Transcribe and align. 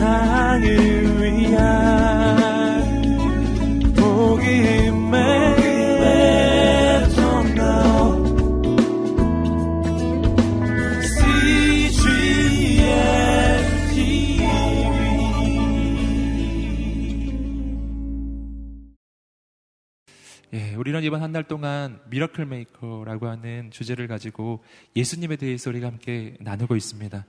세상을 0.00 0.64
위한 1.20 3.02
복음의 3.94 5.20
예, 20.52 20.74
우리는 20.76 21.04
이번 21.04 21.22
한 21.22 21.32
달 21.32 21.44
동안 21.44 22.00
Miracle 22.08 22.46
Maker라고 22.46 23.28
하는 23.28 23.70
주제를 23.70 24.08
가지고 24.08 24.64
예수님에 24.96 25.36
대해서 25.36 25.68
우리가 25.68 25.88
함께 25.88 26.38
나누고 26.40 26.74
있습니다. 26.74 27.26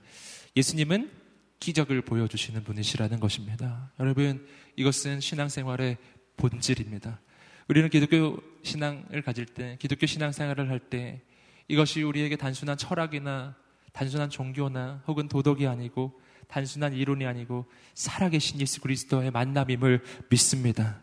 예수님은 0.56 1.21
기적을 1.62 2.02
보여주시는 2.02 2.64
분이시라는 2.64 3.20
것입니다. 3.20 3.92
여러분, 4.00 4.44
이것은 4.74 5.20
신앙생활의 5.20 5.96
본질입니다. 6.36 7.20
우리는 7.68 7.88
기독교 7.88 8.42
신앙을 8.64 9.22
가질 9.22 9.46
때, 9.46 9.76
기독교 9.78 10.06
신앙생활을 10.06 10.68
할 10.68 10.80
때, 10.80 11.22
이것이 11.68 12.02
우리에게 12.02 12.34
단순한 12.34 12.76
철학이나 12.78 13.54
단순한 13.92 14.28
종교나 14.28 15.04
혹은 15.06 15.28
도덕이 15.28 15.68
아니고 15.68 16.20
단순한 16.48 16.94
이론이 16.94 17.26
아니고 17.26 17.66
살아계신 17.94 18.60
예수 18.60 18.80
그리스도의 18.80 19.30
만남임을 19.30 20.02
믿습니다. 20.30 21.00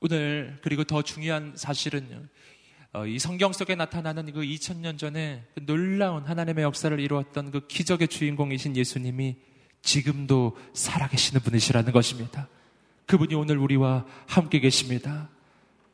오늘 0.00 0.58
그리고 0.62 0.84
더 0.84 1.02
중요한 1.02 1.52
사실은요. 1.54 2.22
어, 2.94 3.06
이 3.06 3.18
성경 3.18 3.52
속에 3.52 3.74
나타나는 3.74 4.32
그 4.32 4.40
2000년 4.40 4.96
전에 4.96 5.44
그 5.54 5.66
놀라운 5.66 6.24
하나님의 6.24 6.64
역사를 6.64 6.98
이루었던 6.98 7.50
그 7.50 7.66
기적의 7.66 8.08
주인공이신 8.08 8.74
예수님이 8.76 9.36
지금도 9.82 10.56
살아계시는 10.72 11.40
분이시라는 11.42 11.92
것입니다. 11.92 12.48
그분이 13.06 13.34
오늘 13.34 13.58
우리와 13.58 14.04
함께 14.26 14.60
계십니다. 14.60 15.28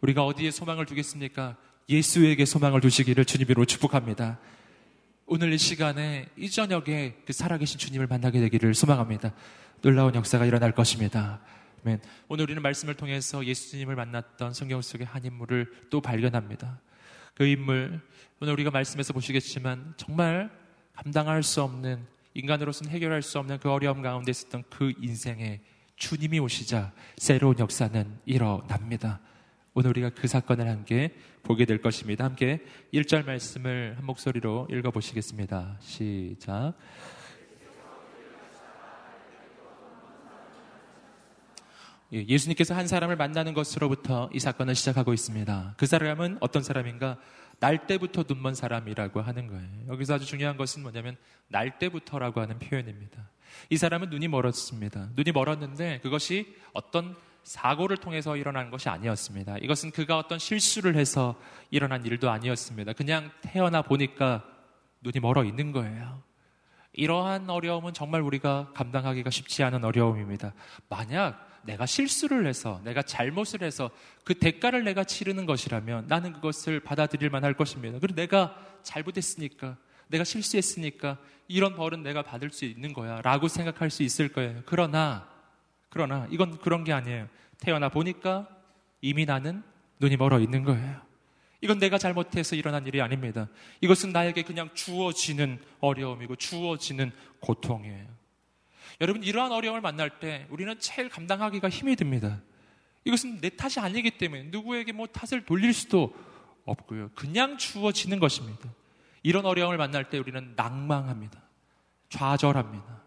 우리가 0.00 0.25
어디에 0.27 0.50
소망을 0.50 0.86
두겠습니까? 0.86 1.56
예수에게 1.89 2.45
소망을 2.45 2.81
두시기를 2.81 3.25
주님으로 3.25 3.64
축복합니다. 3.64 4.39
오늘 5.27 5.53
이 5.53 5.58
시간에 5.58 6.28
이 6.36 6.50
저녁에 6.50 7.14
그 7.25 7.33
살아계신 7.33 7.78
주님을 7.78 8.06
만나게 8.06 8.41
되기를 8.41 8.75
소망합니다. 8.75 9.33
놀라운 9.81 10.14
역사가 10.14 10.45
일어날 10.45 10.73
것입니다. 10.73 11.41
아멘. 11.84 12.01
오늘 12.28 12.45
우리는 12.45 12.61
말씀을 12.62 12.95
통해서 12.95 13.45
예수님을 13.45 13.95
만났던 13.97 14.55
성경 14.55 14.83
속의 14.83 15.06
한 15.06 15.25
인물을 15.25 15.70
또 15.91 16.01
발견합니다. 16.01 16.80
그 17.34 17.47
인물, 17.47 18.01
오늘 18.41 18.53
우리가 18.55 18.70
말씀에서 18.70 19.12
보시겠지만 19.12 19.95
정말 19.97 20.51
감당할 20.95 21.42
수 21.42 21.62
없는 21.62 22.06
인간으로서는 22.34 22.92
해결할 22.92 23.22
수 23.22 23.38
없는 23.38 23.58
그 23.58 23.70
어려움 23.70 24.02
가운데 24.02 24.30
있었던 24.30 24.64
그 24.68 24.92
인생에 25.00 25.60
주님이 25.96 26.40
오시자 26.40 26.92
새로운 27.16 27.58
역사는 27.58 28.18
일어납니다. 28.27 29.20
오늘 29.72 29.90
우리가 29.90 30.10
그 30.10 30.27
사건을 30.27 30.68
함께 30.68 31.14
보게 31.42 31.64
될 31.64 31.80
것입니다. 31.80 32.24
함께 32.24 32.60
1절 32.92 33.24
말씀을 33.24 33.94
한 33.96 34.05
목소리로 34.05 34.68
읽어보시겠습니다. 34.70 35.78
시작. 35.80 36.74
예, 42.12 42.24
예수님께서 42.28 42.74
한 42.74 42.86
사람을 42.86 43.16
만나는 43.16 43.55
것으로부터 43.55 44.30
이 44.32 44.38
사건을 44.38 44.74
시작하고 44.74 45.12
있습니다. 45.12 45.74
그 45.77 45.86
사람은 45.86 46.38
어떤 46.40 46.62
사람인가? 46.62 47.18
날 47.60 47.86
때부터 47.86 48.24
눈먼 48.28 48.55
사람이라고 48.55 49.20
하는 49.20 49.47
거예요. 49.47 49.69
여기서 49.88 50.14
아주 50.14 50.27
중요한 50.27 50.56
것은 50.56 50.83
뭐냐면 50.83 51.16
날 51.48 51.78
때부터라고 51.78 52.41
하는 52.41 52.58
표현입니다. 52.58 53.30
이 53.70 53.77
사람은 53.77 54.11
눈이 54.11 54.28
멀었습니다. 54.28 55.11
눈이 55.14 55.33
멀었는데 55.33 56.00
그것이 56.02 56.55
어떤 56.72 57.16
사고를 57.44 57.98
통해서 57.98 58.36
일어난 58.36 58.70
것이 58.70 58.89
아니었습니다. 58.89 59.58
이것은 59.58 59.90
그가 59.90 60.18
어떤 60.18 60.39
실수를 60.39 60.96
해서 60.96 61.34
일어난 61.70 62.05
일도 62.05 62.30
아니었습니다. 62.30 62.95
그냥 62.95 63.30
태어나 63.42 63.83
보니까 63.83 64.45
눈이 65.02 65.20
멀어 65.20 65.45
있는 65.45 65.73
거예요. 65.73 66.23
이러한 66.95 67.50
어려움은 67.50 67.92
정말 67.92 68.23
우리가 68.23 68.70
감당하기가 68.74 69.30
쉽지 69.30 69.62
않은 69.64 69.84
어려움입니다. 69.84 70.55
만약 70.89 71.54
내가 71.64 71.86
실수를 71.86 72.47
해서 72.47 72.80
내가 72.85 73.02
잘못을 73.02 73.63
해서 73.63 73.91
그 74.25 74.35
대가를 74.35 74.85
내가 74.85 75.05
치르는 75.05 75.47
것이라면 75.47 76.07
나는 76.08 76.33
그것을 76.33 76.80
받아들일 76.80 77.30
만할 77.30 77.55
것입니다. 77.55 77.98
그리고 77.98 78.14
내가 78.14 78.57
잘못했으니까 78.83 79.77
내가 80.08 80.24
실수했으니까 80.24 81.19
이런 81.48 81.74
벌은 81.74 82.03
내가 82.03 82.23
받을 82.23 82.51
수 82.51 82.64
있는 82.64 82.92
거야 82.92 83.20
라고 83.23 83.48
생각할 83.48 83.91
수 83.91 84.03
있을 84.03 84.29
거예요. 84.29 84.63
그러나 84.67 85.29
그러나 85.89 86.27
이건 86.30 86.58
그런 86.58 86.85
게 86.85 86.92
아니에요. 86.92 87.29
태어나 87.58 87.89
보니까 87.89 88.48
이미 89.01 89.24
나는 89.24 89.63
눈이 90.01 90.17
멀어 90.17 90.41
있는 90.41 90.64
거예요. 90.64 91.01
이건 91.61 91.79
내가 91.79 91.97
잘못해서 91.97 92.57
일어난 92.57 92.86
일이 92.86 93.01
아닙니다. 93.01 93.48
이것은 93.80 94.11
나에게 94.11 94.42
그냥 94.42 94.69
주어지는 94.74 95.58
어려움이고 95.80 96.36
주어지는 96.36 97.11
고통이에요. 97.41 98.23
여러분 99.00 99.22
이러한 99.22 99.52
어려움을 99.52 99.80
만날 99.80 100.18
때 100.20 100.46
우리는 100.50 100.78
제일 100.78 101.08
감당하기가 101.08 101.68
힘이 101.68 101.96
듭니다. 101.96 102.40
이것은 103.05 103.40
내 103.40 103.50
탓이 103.50 103.80
아니기 103.80 104.12
때문에 104.12 104.44
누구에게 104.44 104.92
뭐 104.92 105.06
탓을 105.06 105.44
돌릴 105.44 105.74
수도 105.74 106.14
없고요. 106.64 107.10
그냥 107.14 107.58
주어지는 107.58 108.18
것입니다. 108.18 108.72
이런 109.22 109.44
어려움을 109.46 109.77
만날 109.77 110.08
때 110.08 110.18
우리는 110.18 110.55
낭망합니다. 110.56 111.42
좌절합니다. 112.08 113.02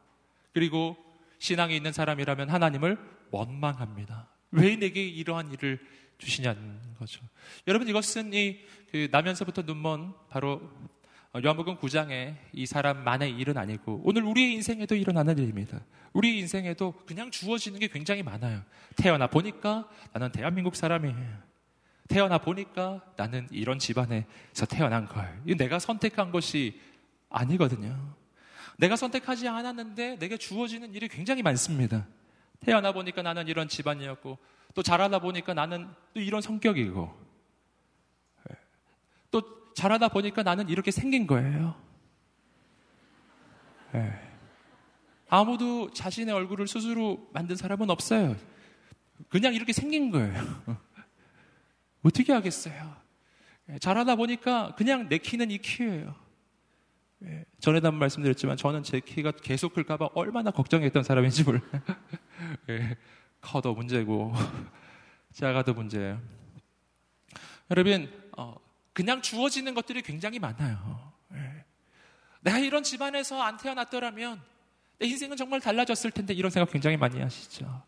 그리고 0.53 0.97
신앙이 1.39 1.75
있는 1.75 1.93
사람이라면 1.93 2.49
하나님을 2.49 2.97
원망합니다. 3.31 4.27
왜 4.51 4.75
내게 4.75 5.03
이러한 5.07 5.51
일을 5.51 5.79
주시냐는 6.17 6.79
거죠. 6.99 7.21
여러분 7.67 7.87
이것은 7.87 8.33
이 8.33 8.77
그 8.91 9.09
나면서부터 9.11 9.63
눈먼 9.63 10.13
바로 10.29 10.53
어, 10.53 10.89
요한복음 11.43 11.77
9장에 11.77 12.35
이 12.53 12.65
사람만의 12.65 13.31
일은 13.31 13.57
아니고 13.57 14.01
오늘 14.03 14.23
우리의 14.23 14.53
인생에도 14.53 14.95
일어나는 14.95 15.37
일입니다. 15.37 15.79
우리 16.13 16.39
인생에도 16.39 16.93
그냥 17.05 17.29
주어지는 17.31 17.79
게 17.79 17.87
굉장히 17.87 18.23
많아요. 18.23 18.61
태어나 18.95 19.27
보니까 19.27 19.87
나는 20.13 20.31
대한민국 20.31 20.75
사람이에요. 20.75 21.47
태어나 22.07 22.37
보니까 22.37 23.01
나는 23.17 23.47
이런 23.51 23.79
집안에서 23.79 24.65
태어난 24.69 25.05
걸. 25.05 25.41
이 25.45 25.55
내가 25.55 25.79
선택한 25.79 26.31
것이 26.31 26.79
아니거든요. 27.29 28.15
내가 28.77 28.95
선택하지 28.95 29.47
않았는데 29.47 30.17
내게 30.19 30.37
주어지는 30.37 30.93
일이 30.93 31.07
굉장히 31.07 31.41
많습니다. 31.41 32.07
태어나 32.59 32.91
보니까 32.91 33.21
나는 33.21 33.47
이런 33.47 33.67
집안이었고 33.67 34.37
또 34.73 34.83
자라다 34.83 35.19
보니까 35.19 35.53
나는 35.53 35.89
또 36.13 36.21
이런 36.21 36.41
성격이고 36.41 37.27
또 39.31 39.56
자라다 39.77 40.07
보니까 40.07 40.41
나는 40.41 40.69
이렇게 40.69 40.89
생긴 40.89 41.27
거예요. 41.27 41.75
네. 43.93 44.11
아무도 45.29 45.93
자신의 45.93 46.33
얼굴을 46.33 46.67
스스로 46.67 47.29
만든 47.31 47.55
사람은 47.55 47.91
없어요. 47.91 48.35
그냥 49.29 49.53
이렇게 49.53 49.73
생긴 49.73 50.09
거예요. 50.09 50.33
어떻게 52.01 52.33
하겠어요? 52.33 52.95
예, 53.69 53.77
자라다 53.77 54.16
보니까 54.16 54.73
그냥 54.75 55.09
내 55.09 55.19
키는 55.19 55.51
이 55.51 55.59
키예요. 55.59 56.16
예, 57.25 57.45
전에도 57.59 57.87
한번 57.87 57.99
말씀드렸지만 57.99 58.57
저는 58.57 58.81
제 58.81 58.99
키가 58.99 59.33
계속 59.33 59.75
클까봐 59.75 60.09
얼마나 60.16 60.49
걱정했던 60.49 61.03
사람인지 61.03 61.43
몰라요. 61.43 61.61
커도 63.41 63.75
문제고 63.75 64.33
작아도 65.33 65.75
문제예요. 65.75 66.19
여러분 67.69 68.09
어, 68.35 68.55
그냥 68.97 69.22
주어지는 69.22 69.75
것들이 69.75 70.02
굉장히 70.02 70.40
많아요. 70.40 71.13
예. 71.34 71.66
내가 72.41 72.58
이런 72.58 72.81
집안에서 72.81 73.40
안 73.40 73.56
태어났더라면 73.58 74.41
내 74.97 75.05
인생은 75.05 75.38
정말 75.38 75.61
달라졌을 75.61 76.09
텐데 76.09 76.34
이런 76.34 76.49
생각 76.49 76.72
굉장히 76.72 76.97
많이 76.97 77.22
하시죠. 77.22 77.84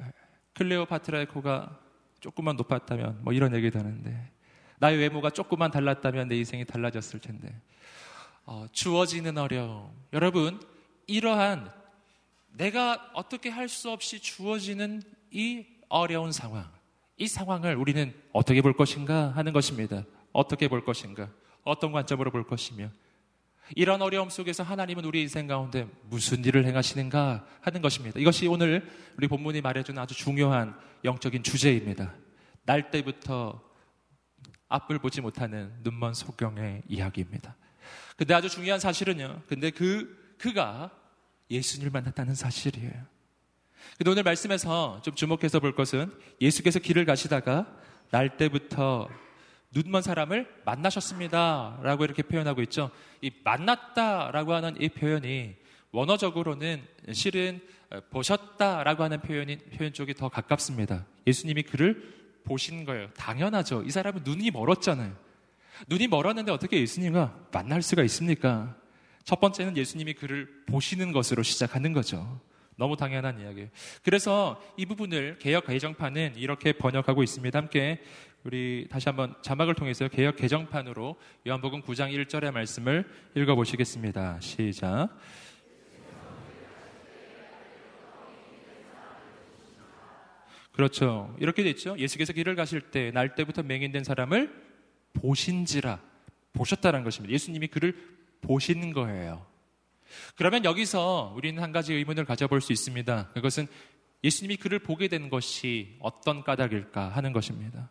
예. 0.00 0.12
클레오파트라의 0.52 1.24
코가 1.28 1.80
조금만 2.20 2.56
높았다면 2.56 3.20
뭐 3.24 3.32
이런 3.32 3.54
얘기도 3.54 3.78
하는데 3.78 4.30
나의 4.80 4.98
외모가 4.98 5.30
조금만 5.30 5.70
달랐다면 5.70 6.28
내 6.28 6.36
인생이 6.36 6.66
달라졌을 6.66 7.18
텐데 7.18 7.58
어, 8.44 8.66
주어지는 8.72 9.38
어려움 9.38 9.90
여러분 10.12 10.60
이러한 11.06 11.72
내가 12.48 13.10
어떻게 13.14 13.48
할 13.48 13.70
수 13.70 13.90
없이 13.90 14.20
주어지는 14.20 15.02
이 15.30 15.64
어려운 15.88 16.32
상황 16.32 16.75
이 17.18 17.26
상황을 17.26 17.76
우리는 17.76 18.14
어떻게 18.32 18.60
볼 18.62 18.74
것인가 18.74 19.30
하는 19.30 19.52
것입니다. 19.52 20.04
어떻게 20.32 20.68
볼 20.68 20.84
것인가? 20.84 21.30
어떤 21.64 21.92
관점으로 21.92 22.30
볼 22.30 22.46
것이며 22.46 22.90
이런 23.74 24.00
어려움 24.00 24.30
속에서 24.30 24.62
하나님은 24.62 25.04
우리 25.04 25.22
인생 25.22 25.46
가운데 25.46 25.88
무슨 26.04 26.44
일을 26.44 26.64
행하시는가 26.66 27.46
하는 27.60 27.82
것입니다. 27.82 28.20
이것이 28.20 28.46
오늘 28.46 28.88
우리 29.16 29.26
본문이 29.26 29.60
말해주는 29.60 30.00
아주 30.00 30.14
중요한 30.14 30.78
영적인 31.04 31.42
주제입니다. 31.42 32.14
날 32.64 32.90
때부터 32.90 33.60
앞을 34.68 34.98
보지 34.98 35.20
못하는 35.20 35.72
눈먼 35.82 36.14
소경의 36.14 36.82
이야기입니다. 36.88 37.56
근데 38.16 38.34
아주 38.34 38.48
중요한 38.48 38.78
사실은요. 38.78 39.42
근데 39.48 39.70
그, 39.70 40.36
그가 40.38 40.90
예수님을 41.50 41.90
만났다는 41.90 42.34
사실이에요. 42.34 43.15
근데 43.98 44.10
오늘 44.10 44.22
말씀에서 44.22 45.00
좀 45.02 45.14
주목해서 45.14 45.60
볼 45.60 45.74
것은 45.74 46.12
예수께서 46.40 46.78
길을 46.78 47.04
가시다가 47.04 47.66
날 48.10 48.36
때부터 48.36 49.08
눈먼 49.74 50.02
사람을 50.02 50.48
만나셨습니다. 50.64 51.80
라고 51.82 52.04
이렇게 52.04 52.22
표현하고 52.22 52.62
있죠. 52.62 52.90
이 53.20 53.30
만났다 53.44 54.30
라고 54.32 54.54
하는 54.54 54.80
이 54.80 54.88
표현이 54.88 55.56
원어적으로는 55.92 56.82
실은 57.12 57.60
보셨다 58.10 58.82
라고 58.84 59.02
하는 59.02 59.20
표현이, 59.20 59.58
표현 59.76 59.92
쪽이 59.92 60.14
더 60.14 60.28
가깝습니다. 60.28 61.06
예수님이 61.26 61.62
그를 61.62 62.14
보신 62.44 62.84
거예요. 62.84 63.08
당연하죠. 63.14 63.82
이 63.84 63.90
사람은 63.90 64.22
눈이 64.24 64.50
멀었잖아요. 64.50 65.14
눈이 65.88 66.08
멀었는데 66.08 66.52
어떻게 66.52 66.80
예수님과 66.80 67.48
만날 67.52 67.82
수가 67.82 68.02
있습니까? 68.04 68.74
첫 69.24 69.40
번째는 69.40 69.76
예수님이 69.76 70.14
그를 70.14 70.48
보시는 70.66 71.12
것으로 71.12 71.42
시작하는 71.42 71.92
거죠. 71.92 72.40
너무 72.76 72.96
당연한 72.96 73.40
이야기예요. 73.40 73.68
그래서 74.02 74.62
이 74.76 74.86
부분을 74.86 75.38
개혁 75.38 75.66
개정판은 75.66 76.34
이렇게 76.36 76.72
번역하고 76.72 77.22
있습니다. 77.22 77.58
함께 77.58 78.00
우리 78.44 78.86
다시 78.90 79.08
한번 79.08 79.34
자막을 79.42 79.74
통해서 79.74 80.08
개혁 80.08 80.36
개정판으로 80.36 81.16
요한복음 81.48 81.82
9장 81.82 82.12
1절의 82.12 82.52
말씀을 82.52 83.04
읽어 83.34 83.54
보시겠습니다. 83.54 84.38
시작. 84.40 85.08
그렇죠. 90.72 91.34
이렇게 91.40 91.62
됐죠. 91.62 91.98
예수께서 91.98 92.34
길을 92.34 92.54
가실 92.54 92.82
때 92.82 93.10
날 93.10 93.34
때부터 93.34 93.62
맹인된 93.62 94.04
사람을 94.04 94.52
보신지라 95.14 96.00
보셨다는 96.52 97.02
것입니다. 97.02 97.32
예수님이 97.32 97.68
그를 97.68 97.96
보신 98.42 98.92
거예요. 98.92 99.46
그러면 100.36 100.64
여기서 100.64 101.34
우리는 101.36 101.62
한 101.62 101.72
가지 101.72 101.92
의문을 101.94 102.24
가져볼 102.24 102.60
수 102.60 102.72
있습니다. 102.72 103.30
그것은 103.34 103.66
예수님이 104.24 104.56
그를 104.56 104.78
보게 104.78 105.08
된 105.08 105.28
것이 105.30 105.96
어떤 106.00 106.42
까닭일까 106.42 107.08
하는 107.08 107.32
것입니다. 107.32 107.90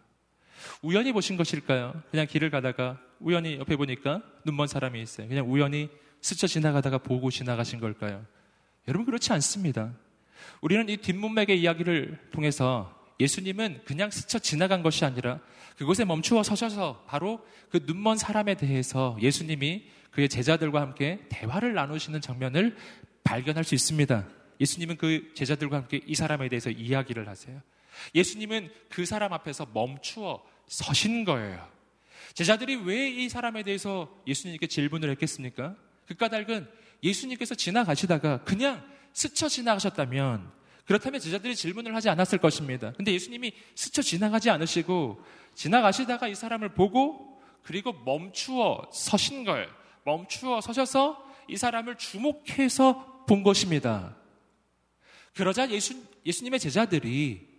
우연히 0.82 1.14
보신 1.14 1.38
것일까요? 1.38 2.02
그냥 2.12 2.26
길을 2.28 2.50
가다가 2.50 3.00
우연히 3.20 3.58
옆에 3.58 3.76
보니까 3.76 4.22
눈먼 4.46 4.68
사람이 4.68 5.02
있어요. 5.02 5.28
그냥 5.28 5.52
우연히 5.52 5.90
스쳐 6.22 6.48
지나가다가 6.48 6.98
보고 6.98 7.30
지나가신 7.30 7.80
걸까요? 7.80 8.26
여러분 8.88 9.06
그렇지 9.06 9.32
않습니다. 9.34 9.94
우리는 10.62 10.90
이 10.90 10.98
뒷문맥의 10.98 11.60
이야기를 11.60 12.20
통해서 12.32 12.94
예수님은 13.20 13.82
그냥 13.86 14.12
스쳐 14.12 14.40
지나간 14.40 14.84
것이 14.84 15.06
아니라 15.06 15.40
그곳에 15.78 16.06
멈추어 16.06 16.44
서셔서 16.44 17.04
바로 17.08 17.46
그 17.70 17.84
눈먼 17.86 18.18
사람에 18.18 18.56
대해서 18.56 19.18
예수님이 19.22 19.86
그의 20.16 20.30
제자들과 20.30 20.80
함께 20.80 21.20
대화를 21.28 21.74
나누시는 21.74 22.22
장면을 22.22 22.78
발견할 23.26 23.66
수 23.66 23.76
있습니다. 23.76 24.26
예수님은 24.62 24.96
그 24.96 25.34
제자들과 25.36 25.76
함께 25.76 26.00
이 26.06 26.16
사람에 26.16 26.48
대해서 26.48 26.70
이야기를 26.70 27.28
하세요. 27.28 27.62
예수님은 28.16 28.72
그 28.90 29.06
사람 29.06 29.34
앞에서 29.34 29.68
멈추어 29.74 30.42
서신 30.68 31.26
거예요. 31.26 31.68
제자들이 32.34 32.76
왜 32.78 33.10
이 33.10 33.28
사람에 33.28 33.64
대해서 33.64 34.10
예수님께 34.26 34.68
질문을 34.68 35.10
했겠습니까? 35.12 35.76
그 36.08 36.16
까닭은 36.16 36.68
예수님께서 37.04 37.54
지나가시다가 37.54 38.44
그냥 38.46 38.84
스쳐 39.12 39.50
지나가셨다면 39.50 40.50
그렇다면 40.86 41.20
제자들이 41.20 41.56
질문을 41.58 41.94
하지 41.94 42.10
않았을 42.10 42.38
것입니다. 42.38 42.94
근데 42.94 43.12
예수님이 43.12 43.54
스쳐 43.76 44.02
지나가지 44.02 44.50
않으시고 44.50 45.22
지나가시다가 45.56 46.30
이 46.30 46.36
사람을 46.36 46.70
보고 46.70 47.42
그리고 47.64 47.92
멈추어 47.92 48.90
서신 48.94 49.44
걸 49.44 49.68
멈추어 50.06 50.62
서셔서 50.62 51.22
이 51.50 51.58
사람을 51.58 51.98
주목해서 51.98 53.26
본 53.28 53.44
것입니다. 53.44 54.16
그러자 55.34 55.70
예수, 55.72 56.02
예수님의 56.26 56.60
제자들이 56.60 57.56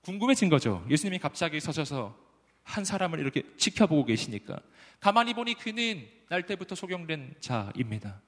궁금해진 0.00 0.48
거죠. 0.48 0.84
예수님이 0.90 1.18
갑자기 1.18 1.60
서셔서 1.60 2.16
한 2.62 2.84
사람을 2.84 3.20
이렇게 3.20 3.42
지켜보고 3.56 4.04
계시니까. 4.06 4.58
가만히 4.98 5.34
보니 5.34 5.54
그는 5.54 6.08
날 6.28 6.46
때부터 6.46 6.74
소경된 6.74 7.36
자입니다. 7.40 8.20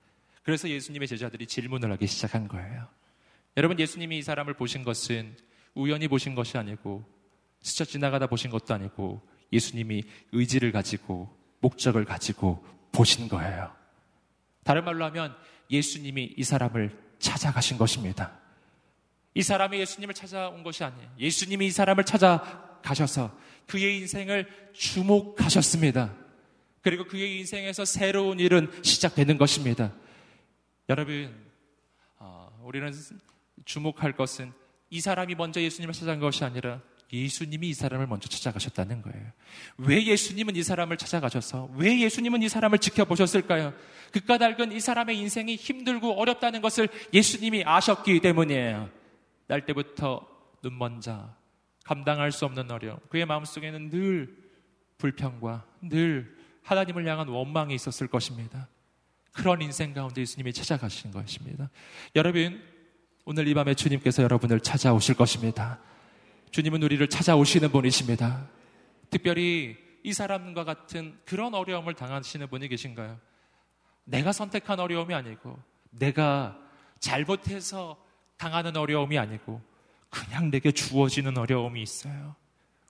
그래서 0.42 0.68
예수님의 0.68 1.08
제자들이 1.08 1.46
질문을 1.46 1.90
하기 1.92 2.06
시작한 2.06 2.46
거예요. 2.46 2.88
여러분, 3.56 3.78
예수님이 3.78 4.18
이 4.18 4.22
사람을 4.22 4.54
보신 4.54 4.84
것은 4.84 5.36
우연히 5.74 6.08
보신 6.08 6.34
것이 6.34 6.56
아니고 6.56 7.04
스쳐 7.60 7.84
지나가다 7.84 8.26
보신 8.26 8.50
것도 8.50 8.74
아니고 8.74 9.26
예수님이 9.52 10.04
의지를 10.32 10.72
가지고 10.72 11.36
목적을 11.60 12.04
가지고 12.04 12.64
보신 12.98 13.28
거예요. 13.28 13.72
다른 14.64 14.84
말로 14.84 15.04
하면 15.04 15.36
예수님이 15.70 16.34
이 16.36 16.42
사람을 16.42 16.98
찾아가신 17.20 17.78
것입니다. 17.78 18.32
이 19.34 19.42
사람이 19.42 19.78
예수님을 19.78 20.14
찾아온 20.14 20.64
것이 20.64 20.82
아니에요. 20.82 21.08
예수님이 21.16 21.66
이 21.66 21.70
사람을 21.70 22.02
찾아가셔서 22.02 23.38
그의 23.68 23.98
인생을 23.98 24.48
주목하셨습니다. 24.72 26.12
그리고 26.82 27.06
그의 27.06 27.38
인생에서 27.38 27.84
새로운 27.84 28.40
일은 28.40 28.68
시작되는 28.82 29.38
것입니다. 29.38 29.92
여러분, 30.88 31.32
어, 32.18 32.50
우리는 32.64 32.92
주목할 33.64 34.16
것은 34.16 34.52
이 34.90 35.00
사람이 35.00 35.36
먼저 35.36 35.60
예수님을 35.60 35.94
찾아간 35.94 36.18
것이 36.18 36.42
아니라 36.42 36.80
예수님이 37.12 37.70
이 37.70 37.74
사람을 37.74 38.06
먼저 38.06 38.28
찾아가셨다는 38.28 39.02
거예요. 39.02 39.32
왜 39.78 40.04
예수님은 40.04 40.56
이 40.56 40.62
사람을 40.62 40.96
찾아가셔서 40.98 41.70
왜 41.76 42.00
예수님은 42.00 42.42
이 42.42 42.48
사람을 42.48 42.78
지켜보셨을까요? 42.78 43.72
그 44.12 44.20
까닭은 44.20 44.72
이 44.72 44.80
사람의 44.80 45.16
인생이 45.18 45.56
힘들고 45.56 46.20
어렵다는 46.20 46.60
것을 46.60 46.88
예수님이 47.14 47.64
아셨기 47.64 48.20
때문이에요. 48.20 48.90
날 49.46 49.64
때부터 49.64 50.26
눈먼 50.62 51.00
자, 51.00 51.34
감당할 51.84 52.30
수 52.32 52.44
없는 52.44 52.70
어려움, 52.70 52.98
그의 53.08 53.24
마음속에는 53.24 53.88
늘 53.88 54.36
불평과 54.98 55.64
늘 55.80 56.36
하나님을 56.62 57.06
향한 57.06 57.28
원망이 57.28 57.74
있었을 57.74 58.08
것입니다. 58.08 58.68
그런 59.32 59.62
인생 59.62 59.94
가운데 59.94 60.20
예수님이 60.20 60.52
찾아가신 60.52 61.12
것입니다. 61.12 61.70
여러분, 62.16 62.62
오늘 63.24 63.46
이 63.48 63.54
밤에 63.54 63.74
주님께서 63.74 64.22
여러분을 64.22 64.60
찾아오실 64.60 65.14
것입니다. 65.14 65.80
주님은 66.50 66.82
우리를 66.82 67.06
찾아오시는 67.08 67.70
분이십니다. 67.70 68.48
특별히 69.10 69.76
이 70.02 70.12
사람과 70.12 70.64
같은 70.64 71.18
그런 71.24 71.54
어려움을 71.54 71.94
당하시는 71.94 72.48
분이 72.48 72.68
계신가요? 72.68 73.18
내가 74.04 74.32
선택한 74.32 74.80
어려움이 74.80 75.14
아니고 75.14 75.58
내가 75.90 76.58
잘못해서 76.98 78.02
당하는 78.36 78.76
어려움이 78.76 79.18
아니고 79.18 79.60
그냥 80.10 80.50
내게 80.50 80.72
주어지는 80.72 81.36
어려움이 81.36 81.82
있어요. 81.82 82.34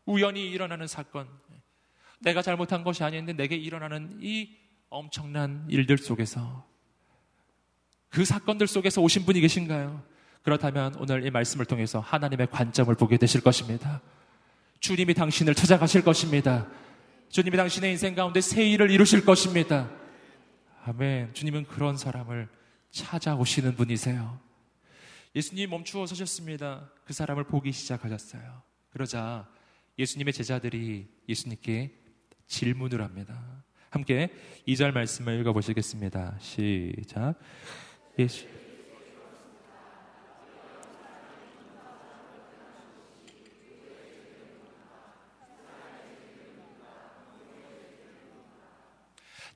우연히 0.06 0.48
일어나는 0.48 0.86
사건. 0.86 1.28
내가 2.20 2.42
잘못한 2.42 2.84
것이 2.84 3.04
아닌데 3.04 3.32
내게 3.32 3.56
일어나는 3.56 4.18
이 4.20 4.56
엄청난 4.88 5.66
일들 5.68 5.98
속에서 5.98 6.66
그 8.08 8.24
사건들 8.24 8.66
속에서 8.66 9.02
오신 9.02 9.24
분이 9.24 9.40
계신가요? 9.40 10.02
그렇다면 10.42 10.94
오늘 10.98 11.26
이 11.26 11.30
말씀을 11.30 11.66
통해서 11.66 12.00
하나님의 12.00 12.48
관점을 12.50 12.94
보게 12.94 13.16
되실 13.16 13.40
것입니다. 13.40 14.00
주님이 14.80 15.14
당신을 15.14 15.54
찾아가실 15.54 16.02
것입니다. 16.02 16.66
주님이 17.30 17.56
당신의 17.56 17.90
인생 17.92 18.14
가운데 18.14 18.40
새 18.40 18.64
일을 18.64 18.90
이루실 18.90 19.24
것입니다. 19.24 19.90
아멘. 20.84 21.34
주님은 21.34 21.66
그런 21.66 21.96
사람을 21.96 22.48
찾아오시는 22.90 23.76
분이세요. 23.76 24.40
예수님 25.34 25.70
멈추어 25.70 26.06
서셨습니다. 26.06 26.90
그 27.04 27.12
사람을 27.12 27.44
보기 27.44 27.72
시작하셨어요. 27.72 28.62
그러자 28.90 29.48
예수님의 29.98 30.32
제자들이 30.32 31.06
예수님께 31.28 31.92
질문을 32.46 33.02
합니다. 33.02 33.64
함께 33.90 34.32
2절 34.66 34.92
말씀을 34.92 35.40
읽어보시겠습니다. 35.40 36.38
시작. 36.40 37.34
예수. 38.18 38.46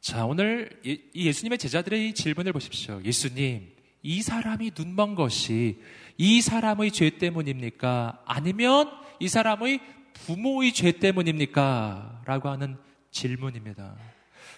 자, 0.03 0.27
오늘 0.27 0.69
이 0.83 0.99
예수님의 1.15 1.59
제자들의 1.59 2.15
질문을 2.15 2.53
보십시오. 2.53 3.01
예수님, 3.05 3.73
이 4.03 4.21
사람이 4.21 4.73
눈먼 4.77 5.15
것이 5.15 5.81
이 6.19 6.41
사람의 6.41 6.91
죄 6.91 7.09
때문입니까? 7.19 8.25
아니면 8.27 8.91
이 9.21 9.29
사람의 9.29 9.79
부모의 10.15 10.73
죄 10.73 10.91
때문입니까? 10.91 12.23
라고 12.25 12.49
하는 12.49 12.77
질문입니다. 13.13 13.95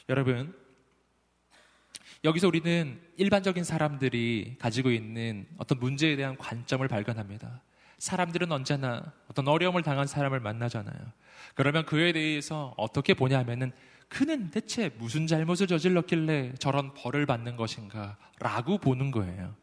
여러분, 0.09 0.57
여기서 2.25 2.49
우리는 2.49 2.99
일반적인 3.19 3.65
사람들이 3.65 4.57
가지고 4.59 4.93
있는 4.93 5.47
어떤 5.59 5.79
문제에 5.79 6.17
대한 6.17 6.39
관점을 6.39 6.89
발견합니다. 6.89 7.61
사람들은 7.99 8.51
언제나 8.51 9.13
어떤 9.29 9.47
어려움을 9.47 9.83
당한 9.83 10.07
사람을 10.07 10.41
만나잖아요. 10.41 11.13
그러면 11.55 11.85
그에 11.85 12.13
대해서 12.13 12.73
어떻게 12.79 13.13
보냐 13.13 13.39
하면은 13.41 13.73
그는 14.09 14.51
대체 14.51 14.91
무슨 14.99 15.27
잘못을 15.27 15.67
저질렀길래 15.67 16.55
저런 16.59 16.95
벌을 16.95 17.27
받는 17.27 17.57
것인가? 17.57 18.17
라고 18.39 18.79
보는 18.79 19.11
거예요. 19.11 19.55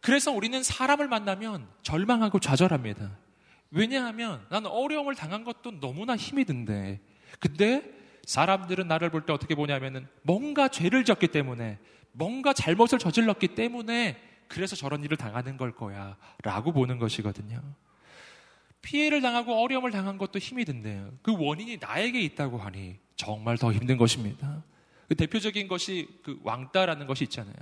그래서 0.00 0.30
우리는 0.32 0.62
사람을 0.62 1.08
만나면 1.08 1.66
절망하고 1.82 2.38
좌절합니다. 2.40 3.16
왜냐하면 3.70 4.44
나는 4.50 4.70
어려움을 4.70 5.14
당한 5.14 5.44
것도 5.44 5.80
너무나 5.80 6.16
힘이 6.16 6.44
든데. 6.44 7.00
근데 7.40 7.82
사람들은 8.24 8.88
나를 8.88 9.10
볼 9.10 9.22
때 9.26 9.32
어떻게 9.32 9.54
보냐면은 9.54 10.06
뭔가 10.22 10.68
죄를 10.68 11.04
졌기 11.04 11.28
때문에 11.28 11.78
뭔가 12.12 12.52
잘못을 12.52 12.98
저질렀기 12.98 13.48
때문에 13.48 14.20
그래서 14.48 14.76
저런 14.76 15.04
일을 15.04 15.16
당하는 15.16 15.56
걸 15.56 15.72
거야. 15.74 16.16
라고 16.42 16.72
보는 16.72 16.98
것이거든요. 16.98 17.60
피해를 18.82 19.20
당하고 19.20 19.60
어려움을 19.62 19.90
당한 19.90 20.18
것도 20.18 20.38
힘이 20.38 20.64
든대요. 20.64 21.12
그 21.22 21.34
원인이 21.36 21.78
나에게 21.78 22.20
있다고 22.20 22.58
하니 22.58 22.96
정말 23.16 23.58
더 23.58 23.72
힘든 23.72 23.96
것입니다. 23.96 24.62
그 25.08 25.14
대표적인 25.14 25.68
것이 25.68 26.08
그 26.22 26.38
왕따라는 26.42 27.06
것이 27.06 27.24
있잖아요. 27.24 27.54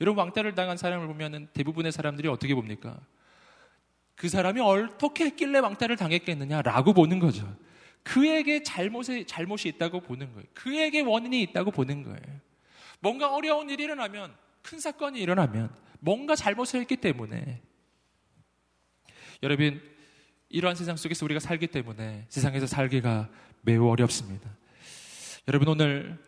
여러분 0.00 0.20
왕따를 0.20 0.54
당한 0.54 0.76
사람을 0.76 1.06
보면은 1.06 1.48
대부분의 1.52 1.92
사람들이 1.92 2.28
어떻게 2.28 2.54
봅니까? 2.54 2.98
그 4.14 4.28
사람이 4.28 4.60
어떻게 4.60 5.24
했길래 5.26 5.58
왕따를 5.58 5.96
당했겠느냐라고 5.96 6.92
보는 6.92 7.18
거죠. 7.18 7.56
그에게 8.02 8.62
잘못이 8.62 9.26
잘못이 9.26 9.68
있다고 9.68 10.00
보는 10.00 10.32
거예요. 10.32 10.46
그에게 10.54 11.00
원인이 11.00 11.40
있다고 11.42 11.70
보는 11.70 12.02
거예요. 12.02 12.40
뭔가 13.00 13.34
어려운 13.34 13.68
일이 13.70 13.84
일어나면 13.84 14.34
큰 14.62 14.80
사건이 14.80 15.20
일어나면 15.20 15.74
뭔가 16.00 16.34
잘못을 16.34 16.80
했기 16.80 16.96
때문에 16.96 17.60
여러분 19.42 19.80
이러한 20.52 20.76
세상 20.76 20.96
속에서 20.96 21.24
우리가 21.24 21.40
살기 21.40 21.66
때문에 21.68 22.26
세상에서 22.28 22.66
살기가 22.66 23.28
매우 23.62 23.88
어렵습니다. 23.88 24.50
여러분 25.48 25.66
오늘 25.68 26.18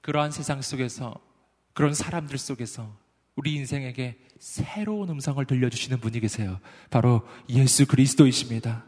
그러한 0.00 0.30
세상 0.30 0.62
속에서 0.62 1.14
그런 1.72 1.92
사람들 1.92 2.38
속에서 2.38 2.96
우리 3.34 3.54
인생에게 3.54 4.16
새로운 4.38 5.08
음성을 5.10 5.44
들려주시는 5.44 5.98
분이 5.98 6.20
계세요. 6.20 6.60
바로 6.88 7.26
예수 7.48 7.86
그리스도이십니다. 7.86 8.84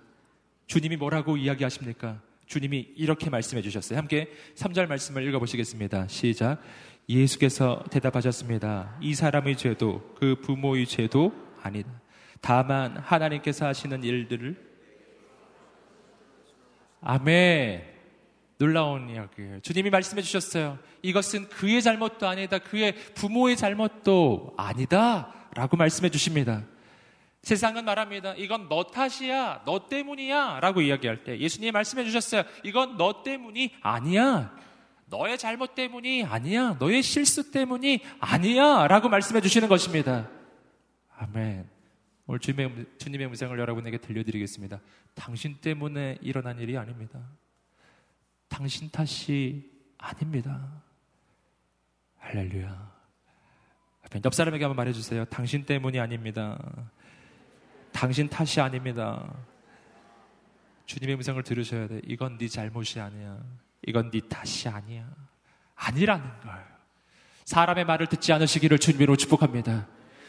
주님이 0.68 0.96
뭐라고 0.96 1.36
이야기하십니까? 1.36 2.22
주님이 2.46 2.92
이렇게 2.96 3.28
말씀해 3.28 3.62
주셨어요. 3.62 3.98
함께 3.98 4.30
3절 4.54 4.86
말씀을 4.86 5.26
읽어보시겠습니다. 5.26 6.06
시작. 6.06 6.62
예수께서 7.08 7.82
대답하셨습니다. 7.90 8.98
이 9.00 9.14
사람의 9.14 9.56
죄도 9.56 10.14
그 10.16 10.36
부모의 10.42 10.86
죄도 10.86 11.32
아니다. 11.60 11.90
다만 12.40 12.96
하나님께서 12.96 13.66
하시는 13.66 14.04
일들을 14.04 14.65
아멘. 17.00 17.96
놀라운 18.58 19.10
이야기예요. 19.10 19.60
주님이 19.60 19.90
말씀해 19.90 20.22
주셨어요. 20.22 20.78
이것은 21.02 21.48
그의 21.48 21.82
잘못도 21.82 22.26
아니다. 22.26 22.58
그의 22.58 22.94
부모의 23.14 23.56
잘못도 23.56 24.54
아니다. 24.56 25.34
라고 25.54 25.76
말씀해 25.76 26.10
주십니다. 26.10 26.62
세상은 27.42 27.84
말합니다. 27.84 28.34
이건 28.34 28.68
너 28.68 28.84
탓이야. 28.84 29.62
너 29.66 29.88
때문이야. 29.88 30.60
라고 30.60 30.80
이야기할 30.80 31.22
때 31.22 31.38
예수님이 31.38 31.70
말씀해 31.70 32.04
주셨어요. 32.04 32.42
이건 32.64 32.96
너 32.96 33.22
때문이 33.22 33.74
아니야. 33.82 34.52
너의 35.06 35.38
잘못 35.38 35.74
때문이 35.74 36.24
아니야. 36.24 36.76
너의 36.80 37.02
실수 37.02 37.52
때문이 37.52 38.00
아니야. 38.18 38.88
라고 38.88 39.08
말씀해 39.08 39.40
주시는 39.40 39.68
것입니다. 39.68 40.28
아멘. 41.16 41.75
오늘 42.26 42.40
주님의, 42.40 42.86
주님의 42.98 43.28
음성을 43.28 43.56
여러분에게 43.56 43.98
들려드리겠습니다. 43.98 44.80
당신 45.14 45.56
때문에 45.60 46.18
일어난 46.20 46.58
일이 46.58 46.76
아닙니다. 46.76 47.20
당신 48.48 48.90
탓이 48.90 49.70
아닙니다. 49.98 50.82
할렐루야. 52.18 52.96
옆 54.24 54.34
사람에게 54.34 54.64
한번 54.64 54.76
말해주세요. 54.76 55.24
당신 55.26 55.64
때문이 55.64 56.00
아닙니다. 56.00 56.58
당신 57.92 58.28
탓이 58.28 58.60
아닙니다. 58.60 59.32
주님의 60.86 61.16
음성을 61.16 61.42
들으셔야 61.42 61.88
돼. 61.88 62.00
이건 62.04 62.38
네 62.38 62.48
잘못이 62.48 63.00
아니야. 63.00 63.38
이건 63.86 64.10
네 64.10 64.20
탓이 64.28 64.68
아니야. 64.68 65.08
아니라는 65.76 66.40
걸. 66.40 66.76
사람의 67.44 67.84
말을 67.84 68.08
듣지 68.08 68.32
않으시기를 68.32 68.78
주님으로 68.78 69.16
축복합니다. 69.16 69.86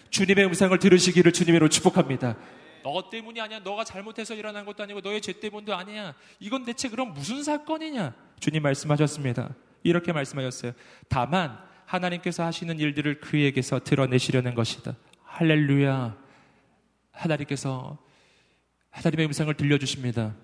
주님의 0.09 0.45
음성을 0.45 0.77
들으시기를 0.77 1.31
주님으로 1.31 1.69
축복합니다. 1.69 2.37
너 2.83 3.09
때문이 3.09 3.41
아니야. 3.41 3.59
너가 3.59 3.83
잘못해서 3.83 4.33
일어난 4.33 4.65
것도 4.65 4.83
아니고 4.83 5.01
너의 5.01 5.21
죄 5.21 5.33
때문도 5.33 5.75
아니야. 5.75 6.13
이건 6.39 6.63
대체 6.65 6.89
그럼 6.89 7.13
무슨 7.13 7.43
사건이냐? 7.43 8.13
주님 8.39 8.63
말씀하셨습니다. 8.63 9.53
이렇게 9.83 10.13
말씀하셨어요. 10.13 10.73
다만 11.09 11.57
하나님께서 11.85 12.43
하시는 12.43 12.79
일들을 12.79 13.19
그에게서 13.19 13.79
드러내시려는 13.83 14.55
것이다. 14.55 14.95
할렐루야. 15.23 16.17
하나님께서 17.11 17.97
하나님의 18.91 19.27
음성을 19.27 19.53
들려주십니다. 19.53 20.35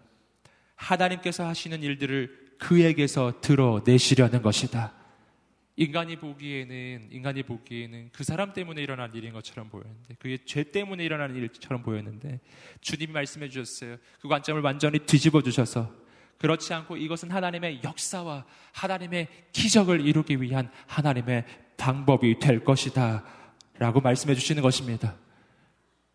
하나님께서 0.75 1.46
하시는 1.46 1.82
일들을 1.82 2.58
그에게서 2.60 3.39
드러내시려는 3.41 4.41
것이다. 4.41 4.93
인간이 5.75 6.15
보기에는 6.18 7.10
인간이 7.12 7.44
보기에는 7.44 8.10
그 8.13 8.24
사람 8.24 8.53
때문에 8.53 8.82
일어난 8.82 9.13
일인 9.13 9.34
것처럼 9.34 9.70
보였는데 9.70 10.15
그의 10.20 10.39
죄 10.46 10.63
때문에 10.63 11.03
일어난 11.03 11.36
일처럼 11.36 11.82
보였는데 11.82 12.39
주님이 12.82 13.12
말씀해 13.12 13.50
주셨어요. 13.50 13.98
그 14.22 14.27
관점을 14.27 14.62
완전히 14.62 15.00
뒤집어 15.00 15.42
주셔서 15.42 15.92
그렇지 16.38 16.74
않고 16.74 16.98
이것은 16.98 17.32
하나님의 17.32 17.82
역사와 17.84 18.46
하나님의 18.74 19.27
기적을 19.51 20.06
이루기 20.06 20.42
위한 20.42 20.70
하나님의 20.88 21.46
방법이 21.77 22.38
될 22.39 22.63
것이다. 22.63 23.24
라고 23.80 24.01
말씀해 24.01 24.36
주시는 24.36 24.62
것입니다. 24.62 25.15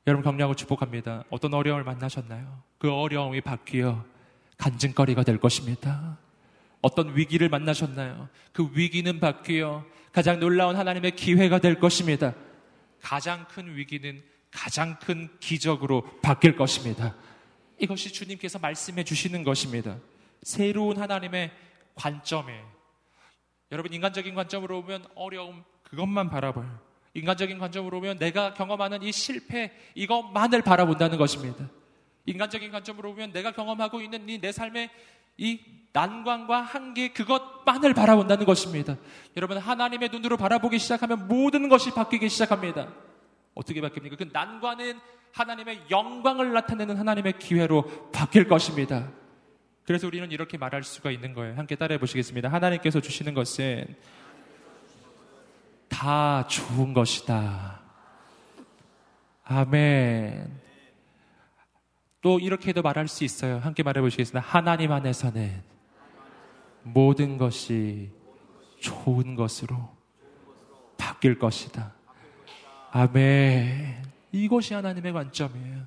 여러분 0.06 0.24
격려하고 0.24 0.54
축복합니다. 0.54 1.24
어떤 1.30 1.52
어려움을 1.52 1.82
만나셨나요? 1.84 2.62
그 2.78 2.92
어려움이 2.92 3.40
바뀌어 3.40 4.04
간증거리가 4.56 5.24
될 5.24 5.38
것입니다. 5.38 6.18
어떤 6.80 7.16
위기를 7.16 7.48
만나셨나요? 7.48 8.28
그 8.52 8.70
위기는 8.74 9.18
바뀌어 9.20 9.84
가장 10.12 10.40
놀라운 10.40 10.76
하나님의 10.76 11.12
기회가 11.12 11.58
될 11.58 11.78
것입니다. 11.78 12.34
가장 13.02 13.46
큰 13.48 13.76
위기는 13.76 14.22
가장 14.50 14.98
큰 14.98 15.28
기적으로 15.40 16.02
바뀔 16.22 16.56
것입니다. 16.56 17.14
이것이 17.78 18.12
주님께서 18.12 18.58
말씀해 18.58 19.04
주시는 19.04 19.44
것입니다. 19.44 19.98
새로운 20.42 20.98
하나님의 20.98 21.50
관점에 21.94 22.62
여러분 23.70 23.92
인간적인 23.92 24.34
관점으로 24.34 24.82
보면 24.82 25.04
어려움 25.14 25.64
그것만 25.82 26.30
바라봐요. 26.30 26.80
인간적인 27.14 27.58
관점으로 27.58 28.00
보면 28.00 28.18
내가 28.18 28.54
경험하는 28.54 29.02
이 29.02 29.12
실패 29.12 29.72
이것만을 29.94 30.62
바라본다는 30.62 31.18
것입니다. 31.18 31.68
인간적인 32.26 32.70
관점으로 32.70 33.10
보면 33.10 33.32
내가 33.32 33.52
경험하고 33.52 34.00
있는 34.00 34.28
이 34.28 34.38
내 34.38 34.52
삶의 34.52 34.90
이 35.38 35.60
난관과 35.92 36.60
한계 36.60 37.12
그것만을 37.12 37.94
바라본다는 37.94 38.44
것입니다. 38.44 38.96
여러분 39.36 39.56
하나님의 39.56 40.10
눈으로 40.10 40.36
바라보기 40.36 40.78
시작하면 40.78 41.26
모든 41.26 41.68
것이 41.68 41.92
바뀌기 41.92 42.28
시작합니다. 42.28 42.88
어떻게 43.54 43.80
바뀝니까? 43.80 44.18
그 44.18 44.28
난관은 44.32 44.98
하나님의 45.32 45.84
영광을 45.90 46.52
나타내는 46.52 46.96
하나님의 46.96 47.38
기회로 47.38 48.10
바뀔 48.12 48.48
것입니다. 48.48 49.10
그래서 49.84 50.06
우리는 50.06 50.30
이렇게 50.30 50.58
말할 50.58 50.84
수가 50.84 51.10
있는 51.10 51.32
거예요. 51.32 51.56
함께 51.56 51.74
따라해 51.74 51.98
보시겠습니다. 51.98 52.52
하나님께서 52.52 53.00
주시는 53.00 53.34
것은 53.34 53.96
다 55.88 56.46
좋은 56.46 56.92
것이다. 56.92 57.80
아멘. 59.44 60.67
또 62.28 62.38
이렇게도 62.38 62.82
말할 62.82 63.08
수 63.08 63.24
있어요. 63.24 63.58
함께 63.60 63.82
말해 63.82 64.02
보시겠습니다. 64.02 64.46
하나님 64.46 64.92
안에서는 64.92 65.62
모든 66.82 67.38
것이 67.38 68.10
좋은 68.80 69.34
것으로 69.34 69.88
바뀔 70.98 71.38
것이다. 71.38 71.94
아멘. 72.90 74.04
이것이 74.32 74.74
하나님의 74.74 75.14
관점이에요. 75.14 75.86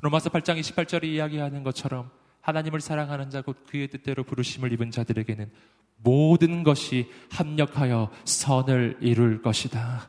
로마서 0.00 0.30
8장 0.30 0.60
28절이 0.60 1.06
이야기하는 1.06 1.64
것처럼 1.64 2.08
하나님을 2.40 2.80
사랑하는 2.80 3.28
자곧 3.28 3.66
그의 3.66 3.88
뜻대로 3.88 4.22
부르심을 4.22 4.72
입은 4.72 4.92
자들에게는 4.92 5.50
모든 5.96 6.62
것이 6.62 7.10
합력하여 7.32 8.12
선을 8.24 8.98
이룰 9.00 9.42
것이다. 9.42 10.08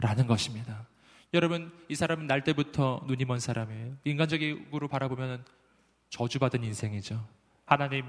라는 0.00 0.26
것입니다. 0.26 0.84
여러분, 1.34 1.72
이 1.88 1.94
사람은 1.94 2.26
날 2.26 2.44
때부터 2.44 3.02
눈이 3.06 3.24
먼 3.24 3.40
사람이에요. 3.40 3.96
인간적으로 4.04 4.86
바라보면 4.86 5.42
저주받은 6.10 6.62
인생이죠. 6.62 7.26
하나님의 7.64 8.04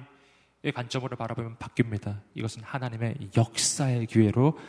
관점으로 0.74 1.16
바라보면 1.16 1.58
바뀝니다. 1.58 2.20
이것은 2.36 2.64
하나님의 2.64 3.30
역사의 3.38 4.08
기회로 4.08 4.60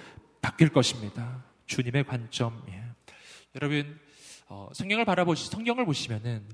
바뀔 0.41 0.69
것입니다. 0.69 1.43
주님의 1.67 2.05
관점이에요. 2.05 2.85
여러분, 3.57 3.99
어, 4.47 4.69
성경을 4.73 5.05
바라보시, 5.05 5.51
성경을 5.51 5.85
보시면은 5.85 6.45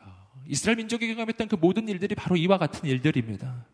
어, 0.00 0.12
이스라엘 0.46 0.76
민족이 0.76 1.08
경험했던 1.08 1.48
그 1.48 1.54
모든 1.54 1.88
일들이 1.88 2.14
바로 2.14 2.36
이와 2.36 2.58
같은 2.58 2.86
일들입니다. 2.86 3.64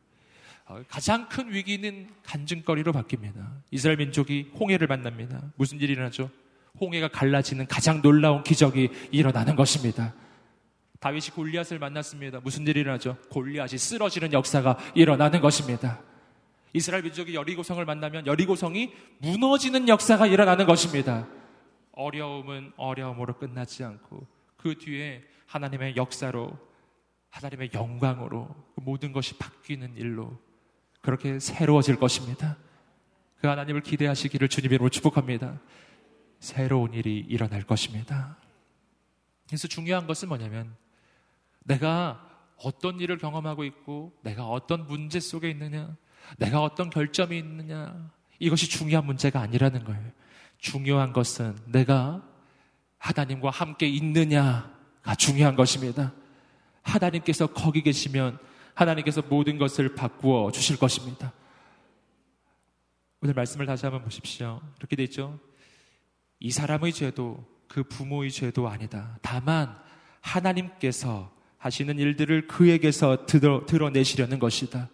어, 0.66 0.82
가장 0.88 1.28
큰 1.28 1.52
위기는 1.52 2.14
간증거리로 2.22 2.92
바뀝니다. 2.92 3.60
이스라엘 3.72 3.96
민족이 3.96 4.52
홍해를 4.54 4.86
만납니다. 4.86 5.50
무슨 5.56 5.80
일이 5.80 5.94
일어나죠? 5.94 6.30
홍해가 6.80 7.08
갈라지는 7.08 7.66
가장 7.66 8.02
놀라운 8.02 8.42
기적이 8.42 8.90
일어나는 9.10 9.56
것입니다. 9.56 10.14
다윗이 11.00 11.30
골리앗을 11.34 11.78
만났습니다. 11.78 12.40
무슨 12.40 12.66
일이 12.66 12.80
일어나죠? 12.80 13.16
골리앗이 13.30 13.78
쓰러지는 13.78 14.32
역사가 14.32 14.78
일어나는 14.94 15.40
것입니다. 15.40 16.00
이스라엘 16.72 17.02
민족이 17.02 17.34
여리고성을 17.34 17.84
만나면 17.84 18.26
여리고성이 18.26 18.92
무너지는 19.18 19.88
역사가 19.88 20.26
일어나는 20.26 20.66
것입니다. 20.66 21.26
어려움은 21.92 22.72
어려움으로 22.76 23.38
끝나지 23.38 23.84
않고 23.84 24.26
그 24.56 24.76
뒤에 24.76 25.22
하나님의 25.46 25.96
역사로 25.96 26.50
하나님의 27.30 27.70
영광으로 27.72 28.48
그 28.74 28.80
모든 28.80 29.12
것이 29.12 29.36
바뀌는 29.38 29.96
일로 29.96 30.38
그렇게 31.00 31.38
새로워질 31.38 31.96
것입니다. 31.96 32.56
그 33.40 33.46
하나님을 33.46 33.82
기대하시기를 33.82 34.48
주님 34.48 34.72
이름으로 34.72 34.90
축복합니다. 34.90 35.60
새로운 36.38 36.94
일이 36.94 37.18
일어날 37.18 37.62
것입니다. 37.62 38.36
그래서 39.46 39.68
중요한 39.68 40.06
것은 40.06 40.28
뭐냐면 40.28 40.74
내가 41.64 42.22
어떤 42.56 43.00
일을 43.00 43.18
경험하고 43.18 43.64
있고 43.64 44.12
내가 44.22 44.48
어떤 44.48 44.86
문제 44.86 45.20
속에 45.20 45.50
있느냐 45.50 45.96
내가 46.38 46.62
어떤 46.62 46.90
결점이 46.90 47.36
있느냐 47.38 48.10
이것이 48.38 48.68
중요한 48.68 49.06
문제가 49.06 49.40
아니라는 49.40 49.84
거예요. 49.84 50.10
중요한 50.58 51.12
것은 51.12 51.56
내가 51.66 52.22
하나님과 52.98 53.50
함께 53.50 53.86
있느냐가 53.86 55.14
중요한 55.18 55.54
것입니다. 55.54 56.12
하나님께서 56.82 57.46
거기 57.48 57.82
계시면 57.82 58.38
하나님께서 58.74 59.22
모든 59.22 59.58
것을 59.58 59.94
바꾸어 59.94 60.50
주실 60.50 60.78
것입니다. 60.78 61.32
오늘 63.20 63.34
말씀을 63.34 63.66
다시 63.66 63.86
한번 63.86 64.02
보십시오. 64.02 64.60
이렇게 64.78 64.96
돼 64.96 65.04
있죠. 65.04 65.38
이 66.40 66.50
사람의 66.50 66.92
죄도 66.92 67.44
그 67.68 67.82
부모의 67.84 68.30
죄도 68.30 68.68
아니다. 68.68 69.18
다만 69.22 69.76
하나님께서 70.20 71.32
하시는 71.58 71.98
일들을 71.98 72.46
그에게서 72.46 73.26
드러, 73.26 73.64
드러 73.66 73.90
내시려는 73.90 74.38
것이다. 74.38 74.88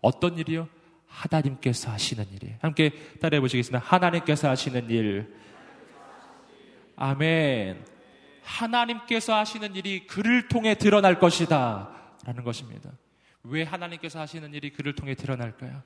어떤 0.00 0.38
일이요? 0.38 0.68
하나님께서 1.06 1.90
하시는 1.90 2.24
일이에요. 2.32 2.58
함께 2.60 2.90
따라해 3.20 3.40
보시겠습니다. 3.40 3.84
하나님께서 3.86 4.48
하시는 4.48 4.90
일. 4.90 5.34
아멘. 6.96 7.84
하나님께서 8.42 9.34
하시는 9.36 9.74
일이 9.74 10.06
그를 10.06 10.48
통해 10.48 10.74
드러날 10.74 11.18
것이다. 11.18 11.90
라는 12.24 12.44
것입니다. 12.44 12.90
왜 13.42 13.62
하나님께서 13.62 14.20
하시는 14.20 14.52
일이 14.54 14.72
그를 14.72 14.94
통해 14.94 15.14
드러날까요? 15.14 15.82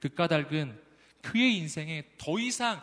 그 0.00 0.08
까닭은 0.08 0.80
그의 1.22 1.56
인생에 1.58 2.04
더 2.18 2.38
이상 2.38 2.80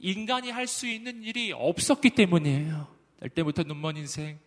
인간이 0.00 0.50
할 0.50 0.66
수 0.66 0.86
있는 0.86 1.22
일이 1.22 1.52
없었기 1.52 2.10
때문이에요. 2.10 2.88
날 3.20 3.30
때부터 3.30 3.62
눈먼 3.64 3.96
인생, 3.96 4.38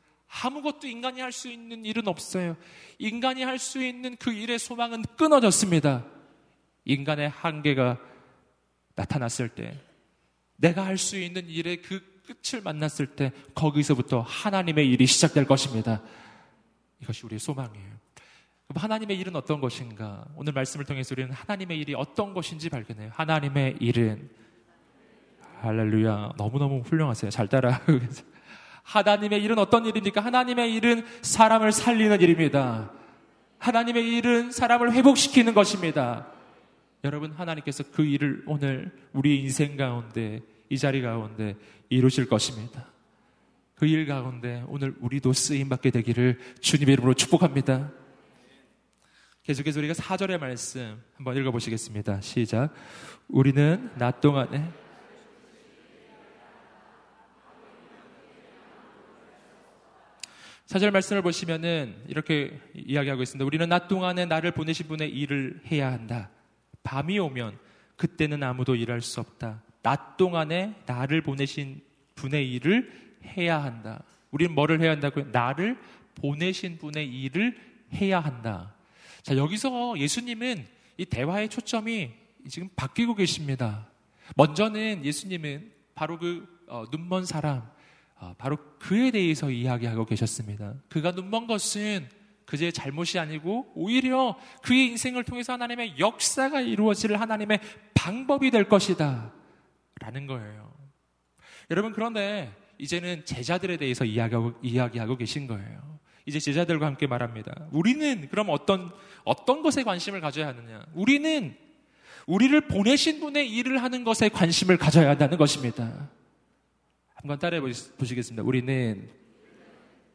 아무것도 0.44 0.88
인간이 0.88 1.20
할 1.20 1.32
수 1.32 1.50
있는 1.50 1.84
일은 1.84 2.08
없어요. 2.08 2.56
인간이 3.00 3.44
할 3.44 3.60
수 3.60 3.84
있는 3.84 4.16
그 4.16 4.32
일의 4.32 4.60
소망은 4.60 5.04
끊어졌습니다. 5.18 6.06
인간의 6.86 7.30
한계가 7.30 8.00
나타났을 8.96 9.50
때, 9.50 9.78
내가 10.56 10.86
할 10.86 10.98
수 10.98 11.18
있는 11.20 11.48
일의 11.50 11.82
그 11.82 12.02
끝을 12.26 12.62
만났을 12.62 13.08
때, 13.08 13.32
거기서부터 13.56 14.22
하나님의 14.22 14.90
일이 14.90 15.06
시작될 15.06 15.46
것입니다. 15.46 16.02
이것이 17.02 17.26
우리의 17.26 17.40
소망이에요. 17.40 17.92
그럼 18.68 18.84
하나님의 18.84 19.18
일은 19.20 19.36
어떤 19.36 19.60
것인가? 19.60 20.26
오늘 20.36 20.54
말씀을 20.54 20.86
통해서 20.86 21.14
우리는 21.14 21.32
하나님의 21.34 21.78
일이 21.78 21.94
어떤 21.94 22.34
것인지 22.34 22.70
발견해요. 22.70 23.12
하나님의 23.14 23.78
일은 23.82 24.30
할렐루야. 25.62 26.34
너무너무 26.38 26.82
훌륭하세요. 26.82 27.30
잘 27.32 27.48
따라하고 27.48 28.00
계세요. 28.00 28.26
하나님의 28.84 29.44
일은 29.44 29.60
어떤 29.60 29.86
일입니까? 29.86 30.22
하나님의 30.22 30.74
일은 30.74 31.06
사람을 31.22 31.72
살리는 31.72 32.20
일입니다. 32.22 32.92
하나님의 33.60 34.16
일은 34.18 34.52
사람을 34.52 34.92
회복시키는 34.94 35.54
것입니다. 35.54 36.28
여러분, 37.04 37.32
하나님께서 37.32 37.84
그 37.92 38.04
일을 38.04 38.44
오늘 38.48 38.92
우리 39.14 39.40
인생 39.40 39.78
가운데, 39.78 40.42
이 40.70 40.78
자리 40.78 41.02
가운데 41.02 41.56
이루실 41.90 42.28
것입니다. 42.28 42.92
그 43.82 43.88
일 43.88 44.06
가운데 44.06 44.64
오늘 44.68 44.94
우리도 45.02 45.34
쓰임받게 45.34 45.90
되기를 45.90 46.38
주님의 46.60 46.94
이름으로 46.94 47.16
축복합니다. 47.16 47.92
계속해서 49.42 49.80
우리가 49.80 49.96
4절의 49.96 50.40
말씀 50.40 51.02
한번 51.16 51.36
읽어보시겠습니다. 51.38 52.22
시작. 52.22 52.72
우리는 53.28 53.90
낮 53.98 54.22
동안에 54.22 54.72
사절 60.72 60.90
말씀을 60.92 61.22
보시면은 61.22 61.94
이렇게 62.08 62.58
이야기하고 62.74 63.22
있습니다. 63.22 63.44
우리는 63.44 63.68
낮 63.68 63.90
동안에 63.90 64.26
나를 64.26 64.52
보내신 64.52 64.88
분의 64.88 65.10
일을 65.10 65.60
해야 65.70 65.92
한다. 65.92 66.30
밤이 66.82 67.20
오면 67.20 67.60
그때는 67.98 68.42
아무도 68.42 68.76
일할 68.76 69.02
수 69.02 69.20
없다. 69.20 69.64
낮 69.82 70.16
동안에 70.16 70.76
나를 70.86 71.24
보내신 71.24 71.82
분의 72.16 72.50
일을 72.54 72.90
해야 73.26 73.62
한다. 73.62 74.02
우리는 74.32 74.56
뭐를 74.56 74.80
해야 74.80 74.92
한다고요? 74.92 75.26
나를 75.34 75.78
보내신 76.16 76.78
분의 76.78 77.06
일을 77.06 77.58
해야 77.96 78.22
한다. 78.22 78.74
자, 79.24 79.36
여기서 79.36 80.00
예수님은 80.00 80.66
이 80.96 81.04
대화의 81.04 81.50
초점이 81.50 82.12
지금 82.48 82.70
바뀌고 82.78 83.16
계십니다. 83.16 83.90
먼저는 84.38 85.04
예수님은 85.04 85.70
바로 85.96 86.18
그 86.18 86.48
어, 86.68 86.86
눈먼 86.90 87.26
사람, 87.26 87.58
아, 87.58 87.72
바로 88.38 88.58
그에 88.80 89.12
대해서 89.12 89.50
이야기하고 89.50 90.06
계셨습니다. 90.06 90.76
그가 90.90 91.12
눈먼 91.12 91.48
것은 91.48 92.08
그의 92.46 92.74
잘못이 92.74 93.18
아니고 93.18 93.72
오히려 93.76 94.38
그의 94.62 94.88
인생을 94.88 95.24
통해서 95.24 95.54
하나님의 95.54 96.00
역사가 96.00 96.62
이루어질 96.62 97.16
하나님의 97.20 97.60
방법이 97.94 98.52
될 98.52 98.68
것이다. 98.68 99.32
라는 100.00 100.28
거예요. 100.28 100.72
여러분, 101.70 101.94
그런데 101.94 102.52
이제는 102.78 103.24
제자들에 103.26 103.78
대해서 103.78 104.04
이야기하고, 104.04 104.54
이야기하고 104.62 105.16
계신 105.16 105.48
거예요. 105.48 106.00
이제 106.26 106.40
제자들과 106.40 106.86
함께 106.86 107.08
말합니다. 107.08 107.68
우리는 107.72 108.28
그럼 108.30 108.50
어떤, 108.50 108.92
어떤 109.24 109.62
것에 109.62 109.84
관심을 109.84 110.20
가져야 110.22 110.48
하느냐? 110.48 110.84
우리는 110.94 111.56
우리를 112.28 112.60
보내신 112.68 113.20
분의 113.20 113.50
일을 113.50 113.82
하는 113.82 114.04
것에 114.04 114.30
관심을 114.30 114.78
가져야 114.78 115.10
한다는 115.12 115.38
것입니다. 115.38 116.10
한번 117.22 117.38
따라해 117.38 117.62
보시겠습니다. 117.62 118.42
우리는 118.42 119.10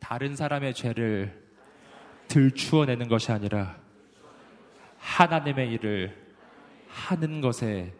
다른 0.00 0.34
사람의 0.34 0.74
죄를 0.74 1.46
들추어내는 2.26 3.06
것이 3.06 3.30
아니라 3.30 3.80
하나님의 4.98 5.72
일을 5.72 6.34
하는 6.88 7.40
것에 7.40 7.94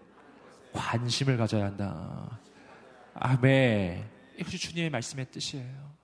관심을 0.72 1.36
가져야 1.36 1.66
한다. 1.66 2.40
아멘. 3.14 4.10
이것이 4.38 4.58
주님의 4.58 4.90
말씀의 4.90 5.30
뜻이에요. 5.30 5.94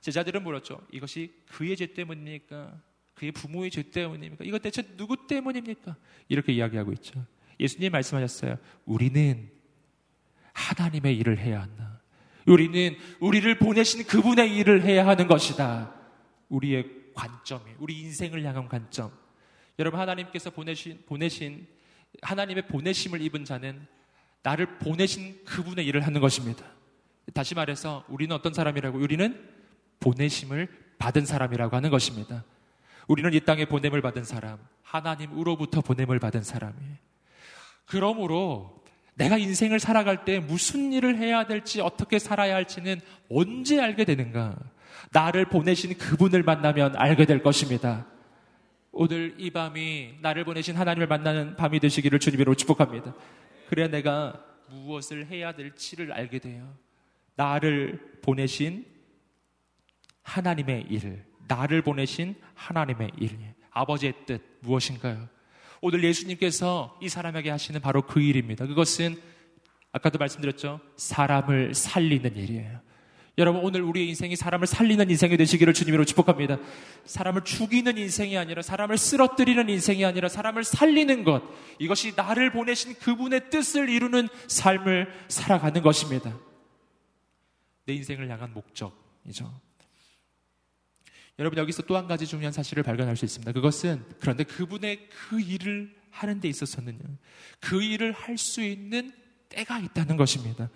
제자들은 0.00 0.44
물었죠. 0.44 0.80
이것이 0.92 1.34
그의 1.48 1.76
죄 1.76 1.92
때문입니까? 1.92 2.80
그의 3.14 3.32
부모의 3.32 3.72
죄 3.72 3.90
때문입니까? 3.90 4.44
이것 4.44 4.62
대체 4.62 4.82
누구 4.96 5.26
때문입니까? 5.26 5.96
이렇게 6.28 6.52
이야기하고 6.52 6.92
있죠. 6.92 7.26
예수님 7.58 7.90
말씀하셨어요. 7.90 8.56
우리는 8.84 9.50
하나님의 10.52 11.16
일을 11.18 11.38
해야 11.38 11.62
한다. 11.62 11.95
우리는 12.46 12.96
우리를 13.20 13.58
보내신 13.58 14.04
그분의 14.06 14.56
일을 14.56 14.82
해야 14.82 15.06
하는 15.06 15.26
것이다. 15.26 15.92
우리의 16.48 16.86
관점이, 17.14 17.72
우리 17.78 18.00
인생을 18.00 18.44
향한 18.44 18.68
관점. 18.68 19.10
여러분, 19.78 19.98
하나님께서 20.00 20.50
보내신, 20.50 21.02
보내신, 21.06 21.66
하나님의 22.22 22.66
보내심을 22.68 23.20
입은 23.22 23.44
자는 23.44 23.86
나를 24.42 24.78
보내신 24.78 25.44
그분의 25.44 25.84
일을 25.86 26.06
하는 26.06 26.20
것입니다. 26.20 26.64
다시 27.34 27.54
말해서 27.54 28.04
우리는 28.08 28.34
어떤 28.34 28.54
사람이라고? 28.54 28.98
우리는 28.98 29.44
보내심을 29.98 30.68
받은 30.98 31.26
사람이라고 31.26 31.74
하는 31.74 31.90
것입니다. 31.90 32.44
우리는 33.08 33.32
이 33.34 33.40
땅에 33.40 33.64
보냄을 33.64 34.02
받은 34.02 34.24
사람, 34.24 34.58
하나님으로부터 34.82 35.80
보냄을 35.80 36.18
받은 36.18 36.42
사람이에요. 36.42 36.96
그러므로 37.86 38.84
내가 39.16 39.38
인생을 39.38 39.80
살아갈 39.80 40.24
때 40.24 40.40
무슨 40.40 40.92
일을 40.92 41.16
해야 41.16 41.46
될지 41.46 41.80
어떻게 41.80 42.18
살아야 42.18 42.54
할지는 42.54 43.00
언제 43.30 43.80
알게 43.80 44.04
되는가? 44.04 44.56
나를 45.10 45.46
보내신 45.46 45.96
그분을 45.96 46.42
만나면 46.42 46.96
알게 46.96 47.24
될 47.24 47.42
것입니다. 47.42 48.06
오늘 48.92 49.34
이 49.38 49.50
밤이 49.50 50.16
나를 50.20 50.44
보내신 50.44 50.76
하나님을 50.76 51.06
만나는 51.06 51.56
밤이 51.56 51.80
되시기를 51.80 52.18
주님으로 52.18 52.54
축복합니다. 52.54 53.14
그래야 53.68 53.88
내가 53.88 54.44
무엇을 54.68 55.26
해야 55.26 55.52
될지를 55.52 56.12
알게 56.12 56.38
돼요. 56.38 56.74
나를 57.36 58.18
보내신 58.22 58.84
하나님의 60.22 60.86
일, 60.90 61.24
나를 61.48 61.82
보내신 61.82 62.34
하나님의 62.54 63.12
일, 63.18 63.38
아버지의 63.70 64.14
뜻 64.26 64.42
무엇인가요? 64.60 65.28
오늘 65.86 66.02
예수님께서 66.02 66.98
이 67.00 67.08
사람에게 67.08 67.48
하시는 67.48 67.80
바로 67.80 68.02
그 68.02 68.20
일입니다. 68.20 68.66
그것은 68.66 69.22
아까도 69.92 70.18
말씀드렸죠. 70.18 70.80
사람을 70.96 71.74
살리는 71.74 72.34
일이에요. 72.34 72.80
여러분 73.38 73.62
오늘 73.62 73.82
우리의 73.82 74.08
인생이 74.08 74.34
사람을 74.34 74.66
살리는 74.66 75.08
인생이 75.08 75.36
되시기를 75.36 75.72
주님으로 75.74 76.04
축복합니다. 76.04 76.58
사람을 77.04 77.44
죽이는 77.44 77.98
인생이 77.98 78.36
아니라 78.36 78.62
사람을 78.62 78.98
쓰러뜨리는 78.98 79.68
인생이 79.68 80.04
아니라 80.04 80.28
사람을 80.28 80.64
살리는 80.64 81.22
것. 81.22 81.44
이것이 81.78 82.14
나를 82.16 82.50
보내신 82.50 82.94
그분의 82.94 83.50
뜻을 83.50 83.88
이루는 83.88 84.28
삶을 84.48 85.06
살아가는 85.28 85.82
것입니다. 85.82 86.36
내 87.84 87.94
인생을 87.94 88.28
향한 88.28 88.52
목적이죠. 88.52 89.65
여러분 91.38 91.58
여기서 91.58 91.82
또 91.82 91.96
한 91.96 92.06
가지 92.06 92.26
중요한 92.26 92.52
사실을 92.52 92.82
발견할 92.82 93.16
수 93.16 93.24
있습니다. 93.24 93.52
그것은 93.52 94.02
그런데 94.20 94.44
그분의 94.44 95.08
그 95.10 95.40
일을 95.40 95.94
하는 96.10 96.40
데 96.40 96.48
있어서는요. 96.48 96.98
그 97.60 97.82
일을 97.82 98.12
할 98.12 98.38
수 98.38 98.62
있는 98.62 99.12
때가 99.48 99.78
있다는 99.78 100.16
것입니다. 100.16 100.70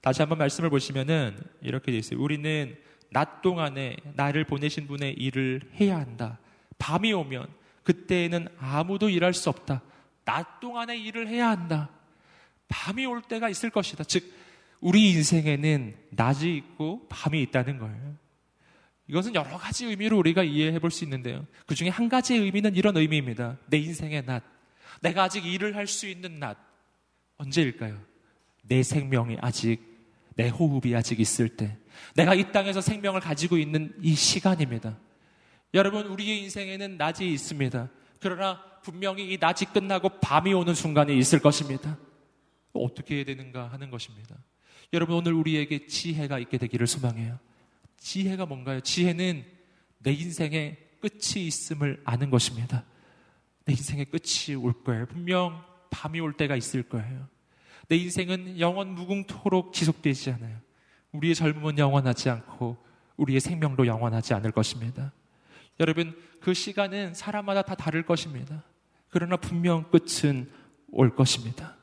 다시 0.00 0.22
한번 0.22 0.38
말씀을 0.38 0.70
보시면은 0.70 1.38
이렇게 1.62 1.90
되어 1.92 1.98
있어요. 1.98 2.20
우리는 2.20 2.76
낮 3.10 3.42
동안에 3.42 3.96
나를 4.14 4.44
보내신 4.44 4.86
분의 4.86 5.14
일을 5.14 5.60
해야 5.80 5.98
한다. 5.98 6.38
밤이 6.78 7.12
오면 7.12 7.46
그때에는 7.84 8.48
아무도 8.58 9.08
일할 9.08 9.32
수 9.34 9.48
없다. 9.48 9.82
낮 10.24 10.60
동안에 10.60 10.96
일을 10.98 11.28
해야 11.28 11.50
한다. 11.50 11.90
밤이 12.68 13.06
올 13.06 13.22
때가 13.22 13.48
있을 13.48 13.70
것이다. 13.70 14.04
즉, 14.04 14.32
우리 14.80 15.10
인생에는 15.12 15.94
낮이 16.10 16.54
있고 16.56 17.06
밤이 17.08 17.40
있다는 17.42 17.78
거예요. 17.78 18.16
이것은 19.08 19.34
여러 19.34 19.56
가지 19.56 19.86
의미로 19.86 20.18
우리가 20.18 20.42
이해해 20.42 20.78
볼 20.78 20.90
수 20.90 21.04
있는데요. 21.04 21.46
그 21.66 21.74
중에 21.74 21.88
한 21.88 22.08
가지의 22.08 22.40
의미는 22.40 22.74
이런 22.74 22.96
의미입니다. 22.96 23.58
내 23.66 23.78
인생의 23.78 24.24
낮. 24.26 24.42
내가 25.00 25.24
아직 25.24 25.44
일을 25.46 25.76
할 25.76 25.86
수 25.86 26.08
있는 26.08 26.38
낮. 26.40 26.56
언제일까요? 27.38 28.00
내 28.62 28.82
생명이 28.82 29.36
아직 29.40 29.80
내 30.34 30.48
호흡이 30.48 30.94
아직 30.94 31.20
있을 31.20 31.48
때, 31.48 31.78
내가 32.14 32.34
이 32.34 32.50
땅에서 32.52 32.80
생명을 32.80 33.20
가지고 33.20 33.56
있는 33.56 33.94
이 34.02 34.14
시간입니다. 34.14 34.98
여러분, 35.72 36.06
우리의 36.06 36.42
인생에는 36.42 36.96
낮이 36.98 37.26
있습니다. 37.26 37.88
그러나 38.20 38.62
분명히 38.82 39.32
이 39.32 39.38
낮이 39.38 39.64
끝나고 39.66 40.20
밤이 40.20 40.52
오는 40.52 40.74
순간이 40.74 41.16
있을 41.16 41.38
것입니다. 41.38 41.98
어떻게 42.72 43.16
해야 43.16 43.24
되는가 43.24 43.68
하는 43.68 43.90
것입니다. 43.90 44.36
여러분, 44.92 45.16
오늘 45.16 45.32
우리에게 45.32 45.86
지혜가 45.86 46.38
있게 46.40 46.58
되기를 46.58 46.86
소망해요. 46.86 47.38
지혜가 47.98 48.46
뭔가요? 48.46 48.80
지혜는 48.80 49.44
내 49.98 50.12
인생의 50.12 50.76
끝이 51.00 51.46
있음을 51.46 52.00
아는 52.04 52.30
것입니다. 52.30 52.84
내 53.64 53.72
인생의 53.72 54.06
끝이 54.06 54.54
올 54.56 54.72
거예요. 54.84 55.06
분명 55.06 55.64
밤이 55.90 56.20
올 56.20 56.32
때가 56.32 56.56
있을 56.56 56.82
거예요. 56.82 57.28
내 57.88 57.96
인생은 57.96 58.58
영원 58.60 58.94
무궁토록 58.94 59.72
지속되지 59.72 60.32
않아요. 60.32 60.58
우리의 61.12 61.34
젊음은 61.34 61.78
영원하지 61.78 62.30
않고 62.30 62.76
우리의 63.16 63.40
생명도 63.40 63.86
영원하지 63.86 64.34
않을 64.34 64.52
것입니다. 64.52 65.12
여러분, 65.80 66.18
그 66.40 66.54
시간은 66.54 67.14
사람마다 67.14 67.62
다 67.62 67.74
다를 67.74 68.04
것입니다. 68.04 68.64
그러나 69.08 69.36
분명 69.36 69.90
끝은 69.90 70.50
올 70.90 71.14
것입니다. 71.14 71.76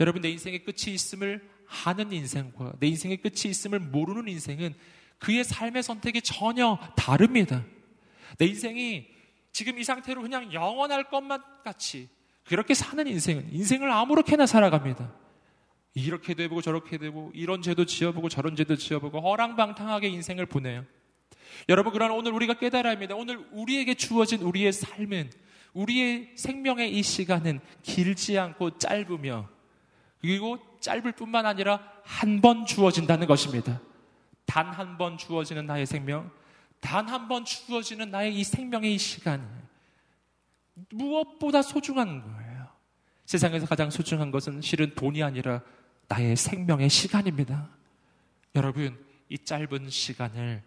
여러분, 0.00 0.22
내 0.22 0.30
인생의 0.30 0.64
끝이 0.64 0.94
있음을 0.94 1.48
아는 1.84 2.12
인생과 2.12 2.74
내 2.80 2.86
인생의 2.86 3.18
끝이 3.18 3.50
있음을 3.50 3.78
모르는 3.78 4.28
인생은 4.28 4.74
그의 5.18 5.44
삶의 5.44 5.82
선택이 5.82 6.22
전혀 6.22 6.78
다릅니다. 6.96 7.64
내 8.38 8.46
인생이 8.46 9.06
지금 9.52 9.78
이 9.78 9.84
상태로 9.84 10.22
그냥 10.22 10.52
영원할 10.52 11.10
것만 11.10 11.42
같이 11.64 12.08
그렇게 12.44 12.74
사는 12.74 13.04
인생은 13.06 13.52
인생을 13.52 13.90
아무렇게나 13.90 14.46
살아갑니다. 14.46 15.12
이렇게도 15.94 16.42
해보고 16.44 16.62
저렇게 16.62 16.98
되고 16.98 17.32
이런 17.34 17.60
죄도 17.62 17.84
지어보고 17.84 18.28
저런 18.28 18.54
죄도 18.54 18.76
지어보고 18.76 19.20
허랑방탕하게 19.20 20.08
인생을 20.08 20.46
보내요. 20.46 20.84
여러분 21.68 21.92
그러나 21.92 22.14
오늘 22.14 22.32
우리가 22.32 22.54
깨달아야 22.54 22.92
합니다. 22.92 23.14
오늘 23.16 23.44
우리에게 23.52 23.94
주어진 23.94 24.42
우리의 24.42 24.72
삶은 24.72 25.30
우리의 25.72 26.32
생명의 26.36 26.92
이 26.96 27.02
시간은 27.02 27.60
길지 27.82 28.38
않고 28.38 28.78
짧으며 28.78 29.48
그리고 30.20 30.58
짧을 30.80 31.12
뿐만 31.12 31.46
아니라 31.46 31.80
한 32.04 32.40
번 32.40 32.64
주어진다는 32.66 33.26
것입니다. 33.26 33.80
단 34.48 34.72
한 34.72 34.96
번 34.96 35.18
주어지는 35.18 35.66
나의 35.66 35.84
생명, 35.86 36.30
단 36.80 37.06
한 37.06 37.28
번 37.28 37.44
주어지는 37.44 38.10
나의 38.10 38.34
이 38.34 38.42
생명의 38.42 38.94
이 38.94 38.98
시간 38.98 39.46
무엇보다 40.90 41.62
소중한 41.62 42.22
거예요. 42.22 42.66
세상에서 43.26 43.66
가장 43.66 43.90
소중한 43.90 44.30
것은 44.30 44.62
실은 44.62 44.94
돈이 44.94 45.22
아니라 45.22 45.60
나의 46.08 46.34
생명의 46.34 46.88
시간입니다. 46.88 47.68
여러분, 48.54 48.98
이 49.28 49.36
짧은 49.36 49.90
시간을 49.90 50.62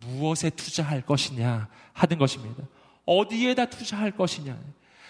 무엇에 0.00 0.50
투자할 0.50 1.00
것이냐 1.00 1.68
하는 1.94 2.18
것입니다. 2.18 2.62
어디에다 3.06 3.66
투자할 3.66 4.10
것이냐. 4.10 4.58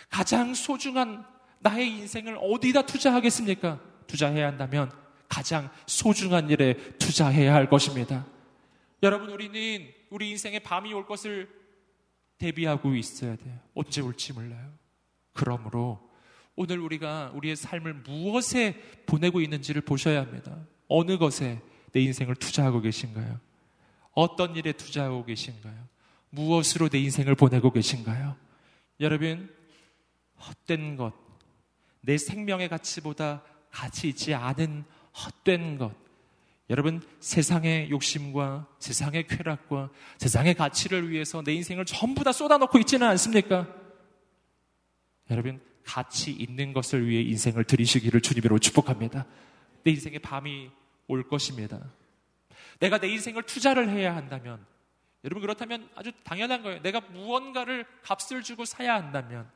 가장 0.08 0.54
소중한 0.54 1.26
나의 1.58 1.88
인생을 1.88 2.38
어디다 2.40 2.82
투자하겠습니까? 2.86 3.80
투자해야 4.06 4.46
한다면 4.46 4.92
가장 5.32 5.70
소중한 5.86 6.50
일에 6.50 6.74
투자해야 6.98 7.54
할 7.54 7.70
것입니다. 7.70 8.26
여러분, 9.02 9.30
우리는 9.30 9.90
우리 10.10 10.28
인생에 10.28 10.58
밤이 10.58 10.92
올 10.92 11.06
것을 11.06 11.48
대비하고 12.36 12.94
있어야 12.94 13.34
돼요. 13.36 13.58
언제 13.74 14.02
올지 14.02 14.34
몰라요. 14.34 14.74
그러므로 15.32 16.06
오늘 16.54 16.80
우리가 16.80 17.32
우리의 17.34 17.56
삶을 17.56 17.94
무엇에 17.94 18.74
보내고 19.06 19.40
있는지를 19.40 19.80
보셔야 19.80 20.20
합니다. 20.20 20.54
어느 20.86 21.16
것에 21.16 21.62
내 21.92 22.00
인생을 22.00 22.36
투자하고 22.36 22.82
계신가요? 22.82 23.40
어떤 24.12 24.54
일에 24.54 24.72
투자하고 24.72 25.24
계신가요? 25.24 25.88
무엇으로 26.28 26.90
내 26.90 26.98
인생을 26.98 27.36
보내고 27.36 27.72
계신가요? 27.72 28.36
여러분, 29.00 29.50
헛된 30.38 30.98
것, 30.98 31.14
내 32.02 32.18
생명의 32.18 32.68
가치보다 32.68 33.42
가치 33.70 34.10
있지 34.10 34.34
않은 34.34 34.84
헛된 35.14 35.78
것, 35.78 35.94
여러분, 36.70 37.02
세상의 37.20 37.90
욕심과 37.90 38.66
세상의 38.78 39.26
쾌락과 39.26 39.90
세상의 40.18 40.54
가치를 40.54 41.10
위해서 41.10 41.42
내 41.42 41.52
인생을 41.52 41.84
전부 41.84 42.24
다 42.24 42.32
쏟아놓고 42.32 42.78
있지는 42.78 43.06
않습니까? 43.08 43.68
여러분, 45.30 45.60
가치 45.84 46.30
있는 46.30 46.72
것을 46.72 47.06
위해 47.06 47.22
인생을 47.22 47.64
들이시기를 47.64 48.20
주님으로 48.20 48.58
축복합니다. 48.58 49.26
내 49.82 49.90
인생의 49.90 50.20
밤이 50.20 50.70
올 51.08 51.28
것입니다. 51.28 51.78
내가 52.78 52.98
내 52.98 53.08
인생을 53.08 53.42
투자를 53.42 53.90
해야 53.90 54.16
한다면, 54.16 54.64
여러분 55.24 55.42
그렇다면 55.42 55.88
아주 55.94 56.12
당연한 56.24 56.62
거예요. 56.62 56.80
내가 56.82 57.00
무언가를 57.00 57.84
값을 58.02 58.42
주고 58.42 58.64
사야 58.64 58.94
한다면, 58.94 59.50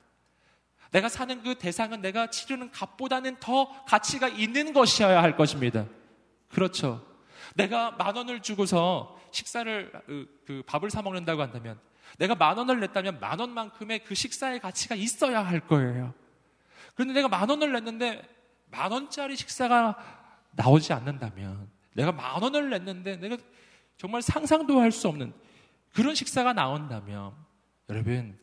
내가 0.96 1.10
사는 1.10 1.42
그 1.42 1.56
대상은 1.56 2.00
내가 2.00 2.30
치르는 2.30 2.70
값보다는 2.70 3.36
더 3.38 3.84
가치가 3.84 4.28
있는 4.28 4.72
것이어야 4.72 5.22
할 5.22 5.36
것입니다. 5.36 5.84
그렇죠. 6.48 7.06
내가 7.54 7.90
만 7.90 8.16
원을 8.16 8.40
주고서 8.40 9.20
식사를 9.30 9.92
그, 10.06 10.42
그 10.46 10.62
밥을 10.66 10.88
사 10.88 11.02
먹는다고 11.02 11.42
한다면 11.42 11.78
내가 12.16 12.34
만 12.34 12.56
원을 12.56 12.80
냈다면 12.80 13.20
만 13.20 13.38
원만큼의 13.38 14.04
그 14.04 14.14
식사의 14.14 14.60
가치가 14.60 14.94
있어야 14.94 15.44
할 15.44 15.60
거예요. 15.60 16.14
그런데 16.94 17.12
내가 17.12 17.28
만 17.28 17.46
원을 17.50 17.74
냈는데 17.74 18.22
만 18.70 18.90
원짜리 18.90 19.36
식사가 19.36 19.98
나오지 20.52 20.94
않는다면 20.94 21.68
내가 21.92 22.10
만 22.10 22.42
원을 22.42 22.70
냈는데 22.70 23.16
내가 23.18 23.36
정말 23.98 24.22
상상도 24.22 24.80
할 24.80 24.92
수 24.92 25.08
없는 25.08 25.34
그런 25.92 26.14
식사가 26.14 26.54
나온다면 26.54 27.34
여러분 27.90 28.38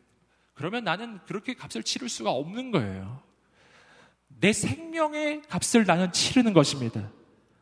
그러면 0.54 0.84
나는 0.84 1.18
그렇게 1.26 1.54
값을 1.54 1.82
치를 1.82 2.08
수가 2.08 2.30
없는 2.30 2.70
거예요. 2.70 3.22
내 4.28 4.52
생명의 4.52 5.42
값을 5.42 5.84
나는 5.84 6.12
치르는 6.12 6.52
것입니다. 6.52 7.10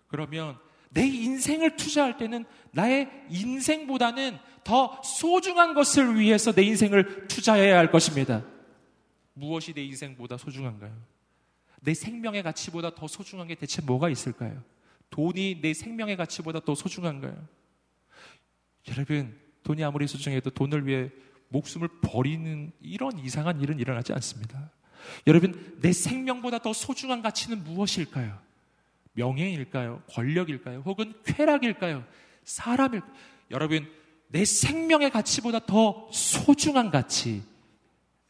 그러면 0.09 0.59
내 0.90 1.07
인생을 1.07 1.76
투자할 1.76 2.18
때는 2.18 2.44
나의 2.72 3.09
인생보다는 3.31 4.38
더 4.62 5.00
소중한 5.02 5.74
것을 5.74 6.18
위해서 6.18 6.52
내 6.52 6.62
인생을 6.62 7.28
투자해야 7.28 7.78
할 7.78 7.90
것입니다. 7.90 8.44
무엇이 9.33 9.72
내 9.72 9.83
인생보다 9.85 10.37
소중한가요? 10.37 10.94
내 11.81 11.94
생명의 11.94 12.42
가치보다 12.42 12.94
더 12.94 13.09
소중한 13.09 13.48
게 13.48 13.55
대체 13.55 13.83
뭐가 13.83 14.09
있을까요? 14.09 14.62
돈이 15.11 15.61
내 15.61 15.74
생명의 15.74 16.16
가치보다 16.16 16.61
더 16.61 16.74
소중한가요? 16.74 17.37
여러분, 18.88 19.38
돈이 19.62 19.83
아무리 19.83 20.07
소중해도 20.07 20.50
돈을 20.50 20.87
위해 20.87 21.11
목숨을 21.53 21.88
버리는 22.01 22.73
이런 22.81 23.19
이상한 23.19 23.61
일은 23.61 23.79
일어나지 23.79 24.12
않습니다. 24.12 24.71
여러분, 25.27 25.77
내 25.81 25.93
생명보다 25.93 26.59
더 26.59 26.73
소중한 26.73 27.23
가치는 27.23 27.65
무엇일까요? 27.65 28.38
명예일까요? 29.15 30.03
권력일까요? 30.09 30.81
혹은 30.81 31.12
쾌락일까요? 31.25 32.05
사람일 32.45 33.03
여러분 33.51 33.91
내 34.29 34.45
생명의 34.45 35.11
가치보다 35.11 35.61
더 35.61 36.09
소중한 36.12 36.91
가치 36.91 37.43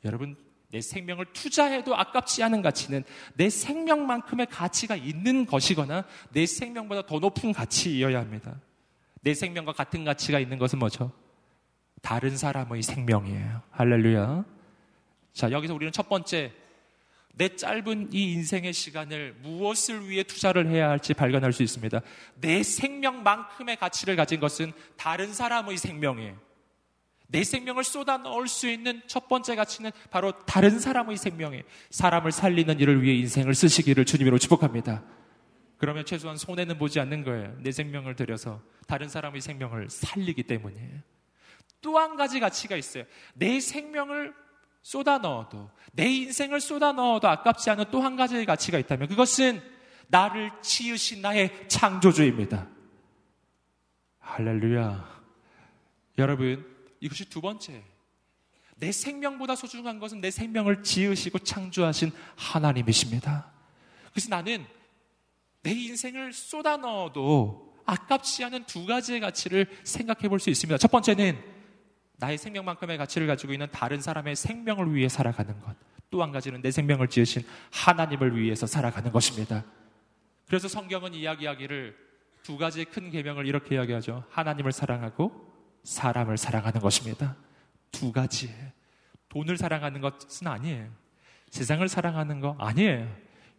여러분 0.04 0.36
내 0.70 0.80
생명을 0.80 1.26
투자해도 1.32 1.94
아깝지 1.94 2.42
않은 2.42 2.62
가치는 2.62 3.04
내 3.34 3.50
생명만큼의 3.50 4.46
가치가 4.46 4.96
있는 4.96 5.46
것이거나 5.46 6.04
내 6.30 6.46
생명보다 6.46 7.06
더 7.06 7.18
높은 7.18 7.52
가치이어야 7.52 8.18
합니다. 8.18 8.58
내 9.20 9.34
생명과 9.34 9.72
같은 9.72 10.04
가치가 10.04 10.40
있는 10.40 10.58
것은 10.58 10.78
뭐죠? 10.78 11.12
다른 12.02 12.36
사람의 12.36 12.82
생명이에요. 12.82 13.62
할렐루야. 13.70 14.44
자, 15.32 15.50
여기서 15.50 15.74
우리는 15.74 15.90
첫 15.92 16.08
번째, 16.08 16.52
내 17.34 17.56
짧은 17.56 18.12
이 18.12 18.32
인생의 18.34 18.72
시간을 18.74 19.36
무엇을 19.40 20.08
위해 20.08 20.22
투자를 20.22 20.68
해야 20.68 20.90
할지 20.90 21.14
발견할 21.14 21.52
수 21.52 21.62
있습니다. 21.62 22.00
내 22.40 22.62
생명만큼의 22.62 23.76
가치를 23.76 24.16
가진 24.16 24.38
것은 24.40 24.72
다른 24.96 25.32
사람의 25.32 25.78
생명이에요. 25.78 26.36
내 27.28 27.44
생명을 27.44 27.82
쏟아 27.82 28.18
넣을 28.18 28.46
수 28.46 28.68
있는 28.68 29.00
첫 29.06 29.26
번째 29.28 29.56
가치는 29.56 29.90
바로 30.10 30.32
다른 30.44 30.78
사람의 30.78 31.16
생명에 31.16 31.62
사람을 31.88 32.30
살리는 32.30 32.78
일을 32.78 33.02
위해 33.02 33.16
인생을 33.16 33.54
쓰시기를 33.54 34.04
주님으로 34.04 34.36
축복합니다. 34.36 35.02
그러면 35.78 36.04
최소한 36.04 36.36
손해는 36.36 36.76
보지 36.76 37.00
않는 37.00 37.24
거예요. 37.24 37.56
내 37.60 37.72
생명을 37.72 38.16
들여서 38.16 38.60
다른 38.86 39.08
사람의 39.08 39.40
생명을 39.40 39.88
살리기 39.88 40.42
때문이에요. 40.42 41.00
또 41.82 41.98
한 41.98 42.16
가지 42.16 42.40
가치가 42.40 42.76
있어요. 42.76 43.04
내 43.34 43.60
생명을 43.60 44.34
쏟아 44.80 45.18
넣어도 45.18 45.70
내 45.92 46.08
인생을 46.08 46.60
쏟아 46.60 46.92
넣어도 46.92 47.28
아깝지 47.28 47.70
않은 47.70 47.86
또 47.90 48.00
한 48.00 48.16
가지의 48.16 48.46
가치가 48.46 48.78
있다면 48.78 49.08
그것은 49.08 49.60
나를 50.08 50.50
지으신 50.62 51.22
나의 51.22 51.68
창조주입니다. 51.68 52.68
할렐루야. 54.18 55.22
여러분, 56.18 56.66
이것이 57.00 57.28
두 57.28 57.40
번째. 57.40 57.82
내 58.76 58.90
생명보다 58.92 59.54
소중한 59.54 59.98
것은 59.98 60.20
내 60.20 60.30
생명을 60.30 60.82
지으시고 60.82 61.40
창조하신 61.40 62.10
하나님이십니다. 62.36 63.52
그래서 64.10 64.28
나는 64.28 64.66
내 65.62 65.70
인생을 65.70 66.32
쏟아 66.32 66.76
넣어도 66.76 67.72
아깝지 67.86 68.44
않은 68.44 68.64
두 68.64 68.86
가지의 68.86 69.20
가치를 69.20 69.66
생각해 69.84 70.28
볼 70.28 70.38
수 70.40 70.50
있습니다. 70.50 70.78
첫 70.78 70.90
번째는 70.90 71.51
나의 72.22 72.38
생명만큼의 72.38 72.98
가치를 72.98 73.26
가지고 73.26 73.52
있는 73.52 73.66
다른 73.72 74.00
사람의 74.00 74.36
생명을 74.36 74.94
위해 74.94 75.08
살아가는 75.08 75.58
것. 75.60 75.74
또 76.08 76.22
한 76.22 76.30
가지는 76.30 76.62
내 76.62 76.70
생명을 76.70 77.08
지으신 77.08 77.42
하나님을 77.72 78.38
위해서 78.38 78.64
살아가는 78.64 79.10
것입니다. 79.10 79.64
그래서 80.46 80.68
성경은 80.68 81.14
이야기하기를 81.14 81.96
두 82.44 82.58
가지의 82.58 82.84
큰 82.84 83.10
계명을 83.10 83.46
이렇게 83.46 83.74
이야기하죠. 83.74 84.22
하나님을 84.30 84.70
사랑하고 84.70 85.52
사람을 85.82 86.36
사랑하는 86.36 86.80
것입니다. 86.80 87.34
두 87.90 88.12
가지. 88.12 88.54
돈을 89.28 89.56
사랑하는 89.56 90.00
것은 90.00 90.46
아니에요. 90.46 90.90
세상을 91.50 91.88
사랑하는 91.88 92.38
거 92.38 92.54
아니에요. 92.60 93.12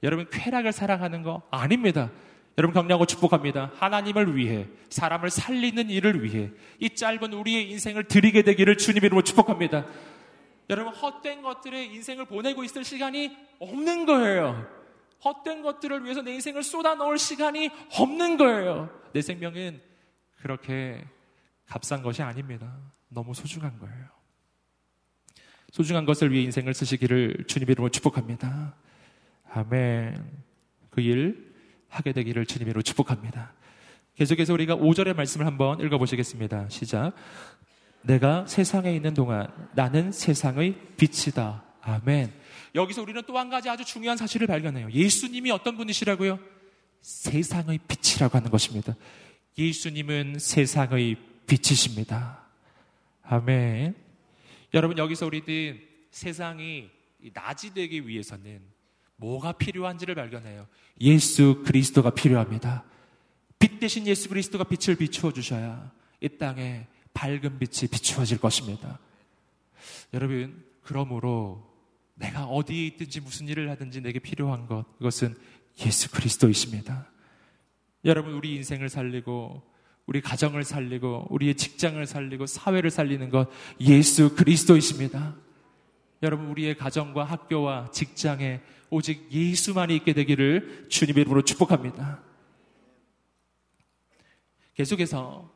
여러분 0.04 0.30
쾌락을 0.30 0.72
사랑하는 0.72 1.24
거 1.24 1.42
아닙니다. 1.52 2.12
여러분 2.58 2.74
격려하고 2.74 3.06
축복합니다. 3.06 3.72
하나님을 3.76 4.36
위해 4.36 4.68
사람을 4.90 5.30
살리는 5.32 5.90
일을 5.90 6.24
위해 6.24 6.52
이 6.80 6.90
짧은 6.90 7.34
우리의 7.34 7.70
인생을 7.72 8.04
드리게 8.04 8.44
되기를 8.44 8.78
주님 8.78 9.04
이름으로 9.04 9.24
축복합니다. 9.24 9.86
여러분 10.70 10.94
헛된 10.94 11.42
것들에 11.42 11.86
인생을 11.86 12.26
보내고 12.26 12.64
있을 12.64 12.84
시간이 12.84 13.36
없는 13.60 14.06
거예요. 14.06 14.68
헛된 15.26 15.64
것들을 15.64 16.04
위해서 16.04 16.22
내 16.22 16.34
인생을 16.34 16.64
쏟아 16.64 16.96
넣을 16.96 17.18
시간이 17.18 17.70
없는 18.00 18.38
거예요. 18.38 18.90
내 19.14 19.22
생명은 19.22 19.82
그렇게 20.38 21.04
값싼 21.66 22.04
것이 22.04 22.22
아닙니다. 22.22 22.78
너무 23.10 23.34
소중한 23.34 23.80
거예요. 23.80 24.06
소중한 25.72 26.06
것을 26.06 26.32
위해 26.32 26.44
인생을 26.44 26.74
쓰시기를 26.76 27.46
주님 27.48 27.70
이름으로 27.70 27.90
축복합니다. 27.90 28.76
아멘. 29.50 30.44
그 30.92 31.02
일 31.02 31.53
하게 31.94 32.12
되기를 32.12 32.46
주님 32.46 32.68
이름으로 32.68 32.82
축복합니다. 32.82 33.54
계속해서 34.16 34.54
우리가 34.54 34.76
5절의 34.76 35.16
말씀을 35.16 35.46
한번 35.46 35.80
읽어보시겠습니다. 35.80 36.70
시작. 36.70 37.14
내가 38.02 38.46
세상에 38.48 38.94
있는 38.94 39.14
동안 39.14 39.48
나는 39.76 40.12
세상의 40.12 40.76
빛이다. 40.98 41.64
아멘. 41.82 42.34
여기서 42.76 43.02
우리는 43.02 43.22
또 43.28 43.38
한 43.38 43.50
가지 43.50 43.70
아주 43.70 43.86
중요한 43.86 44.18
사실을 44.18 44.48
발견해요. 44.48 44.92
예수님이 44.92 45.52
어떤 45.52 45.78
분이시라고요? 45.78 46.40
세상의 47.02 47.80
빛이라고 47.88 48.38
하는 48.38 48.50
것입니다. 48.50 48.96
예수님은 49.58 50.40
세상의 50.40 51.16
빛이십니다. 51.46 52.44
아멘. 53.24 53.96
여러분, 54.74 54.98
여기서 54.98 55.28
우리들 55.28 55.88
세상이 56.12 56.90
낮이 57.34 57.74
되기 57.74 58.08
위해서는 58.08 58.73
뭐가 59.24 59.54
필요한지를 59.54 60.16
발견해요. 60.16 60.68
예수 61.00 61.64
그리스도가 61.66 62.10
필요합니다. 62.10 62.84
빛 63.58 63.80
대신 63.80 64.06
예수 64.06 64.28
그리스도가 64.28 64.66
빛을 64.66 64.98
비추어 64.98 65.32
주셔야 65.32 65.92
이 66.20 66.28
땅에 66.38 66.88
밝은 67.14 67.58
빛이 67.58 67.90
비추어질 67.90 68.40
것입니다. 68.40 69.00
여러분, 70.14 70.66
그러므로 70.82 71.72
내가 72.16 72.46
어디에 72.46 72.86
있든지 72.88 73.22
무슨 73.22 73.48
일을 73.48 73.70
하든지 73.70 74.02
내게 74.02 74.20
필요한 74.20 74.68
것, 74.68 74.86
그것은 74.98 75.36
예수 75.86 76.12
그리스도이십니다. 76.12 77.08
여러분, 78.04 78.34
우리 78.34 78.56
인생을 78.56 78.90
살리고 78.90 79.64
우리 80.06 80.20
가정을 80.20 80.66
살리고 80.66 81.28
우리의 81.30 81.56
직장을 81.56 82.06
살리고 82.06 82.46
사회를 82.46 82.92
살리는 82.92 83.30
것 83.30 83.50
예수 83.80 84.36
그리스도이십니다. 84.36 85.36
여러분 86.24 86.48
우리의 86.48 86.78
가정과 86.78 87.26
학교와 87.26 87.92
직장에 87.92 88.62
오직 88.90 89.30
예수만이 89.32 89.94
있게 89.98 90.14
되기를 90.14 90.88
주님의 90.90 91.22
이름으로 91.24 91.42
축복합니다. 91.44 92.24
계속해서 94.74 95.54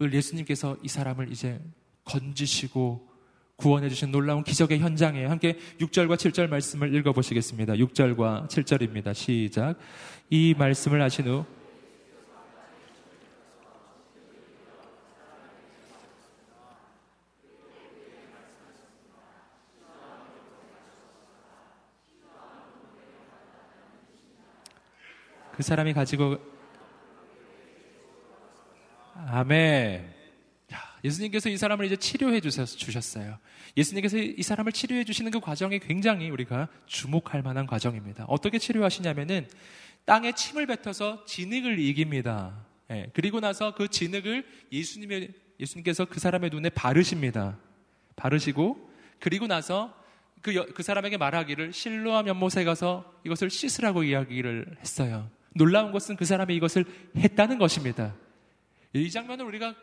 예수님께서 0.00 0.76
이 0.82 0.88
사람을 0.88 1.30
이제 1.30 1.60
건지시고 2.04 3.08
구원해 3.54 3.88
주신 3.88 4.10
놀라운 4.10 4.42
기적의 4.42 4.80
현장에 4.80 5.26
함께 5.26 5.58
6절과 5.78 6.16
7절 6.16 6.48
말씀을 6.48 6.92
읽어 6.94 7.12
보시겠습니다. 7.12 7.74
6절과 7.74 8.48
7절입니다. 8.48 9.14
시작. 9.14 9.78
이 10.28 10.54
말씀을 10.58 11.00
하신 11.02 11.28
후 11.28 11.44
그 25.60 25.62
사람이 25.62 25.92
가지고 25.92 26.38
아멘. 29.14 30.10
예수님께서 31.04 31.50
이 31.50 31.58
사람을 31.58 31.84
이제 31.84 31.96
치료해 31.96 32.40
주셨어요. 32.40 33.36
예수님께서 33.76 34.16
이 34.16 34.42
사람을 34.42 34.72
치료해 34.72 35.04
주시는 35.04 35.30
그 35.32 35.38
과정이 35.38 35.78
굉장히 35.78 36.30
우리가 36.30 36.68
주목할 36.86 37.42
만한 37.42 37.66
과정입니다. 37.66 38.24
어떻게 38.28 38.58
치료하시냐면은 38.58 39.46
땅에 40.06 40.32
침을 40.32 40.64
뱉어서 40.64 41.26
진흙을 41.26 41.78
이깁니다. 41.78 42.64
예, 42.90 43.10
그리고 43.12 43.40
나서 43.40 43.74
그 43.74 43.86
진흙을 43.88 44.46
예수님의 44.72 45.28
예수님께서 45.60 46.06
그 46.06 46.20
사람의 46.20 46.48
눈에 46.48 46.70
바르십니다. 46.70 47.58
바르시고 48.16 48.90
그리고 49.18 49.46
나서 49.46 49.94
그, 50.40 50.72
그 50.72 50.82
사람에게 50.82 51.18
말하기를 51.18 51.74
실로암 51.74 52.28
연못에 52.28 52.64
가서 52.64 53.12
이것을 53.24 53.50
씻으라고 53.50 54.04
이야기를 54.04 54.78
했어요. 54.80 55.28
놀라운 55.54 55.92
것은 55.92 56.16
그 56.16 56.24
사람이 56.24 56.54
이것을 56.56 56.84
했다는 57.16 57.58
것입니다. 57.58 58.14
이 58.92 59.10
장면을 59.10 59.44
우리가 59.44 59.74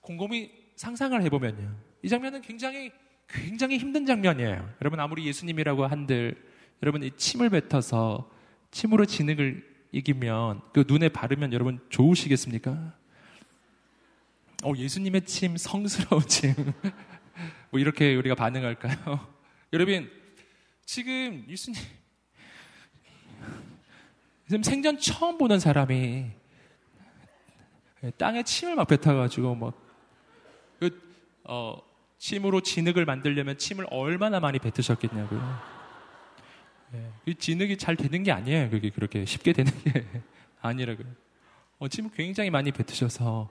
곰곰이 0.00 0.50
상상을 0.76 1.20
해보면요. 1.22 1.74
이 2.02 2.08
장면은 2.08 2.40
굉장히, 2.42 2.90
굉장히 3.28 3.78
힘든 3.78 4.04
장면이에요. 4.06 4.74
여러분, 4.80 5.00
아무리 5.00 5.26
예수님이라고 5.26 5.86
한들, 5.86 6.42
여러분, 6.82 7.02
이 7.02 7.10
침을 7.16 7.50
뱉어서 7.50 8.30
침으로 8.70 9.06
진흙을 9.06 9.70
이기면, 9.92 10.62
그 10.72 10.84
눈에 10.88 11.08
바르면 11.08 11.52
여러분 11.52 11.78
좋으시겠습니까? 11.90 12.94
어, 14.64 14.72
예수님의 14.76 15.26
침, 15.26 15.56
성스러운 15.56 16.26
침. 16.26 16.54
뭐 17.70 17.80
이렇게 17.80 18.14
우리가 18.16 18.34
반응할까요? 18.34 19.28
여러분, 19.72 20.10
지금 20.84 21.44
예수님, 21.48 21.80
생전 24.60 24.98
처음 24.98 25.38
보는 25.38 25.60
사람이 25.60 26.26
땅에 28.18 28.42
침을 28.42 28.74
막 28.74 28.88
뱉어가지고 28.88 29.54
막, 29.54 29.74
그, 30.80 31.00
어, 31.44 31.78
침으로 32.18 32.60
진흙을 32.60 33.04
만들려면 33.04 33.56
침을 33.58 33.86
얼마나 33.90 34.40
많이 34.40 34.58
뱉으셨겠냐고요. 34.58 35.60
예, 36.94 37.34
진흙이 37.34 37.76
잘 37.78 37.96
되는 37.96 38.22
게 38.22 38.32
아니에요. 38.32 38.70
그게 38.70 38.90
그렇게 38.90 39.24
쉽게 39.24 39.52
되는 39.52 39.72
게 39.84 40.04
아니라고요. 40.60 41.06
어, 41.78 41.88
침을 41.88 42.10
굉장히 42.14 42.50
많이 42.50 42.72
뱉으셔서 42.72 43.50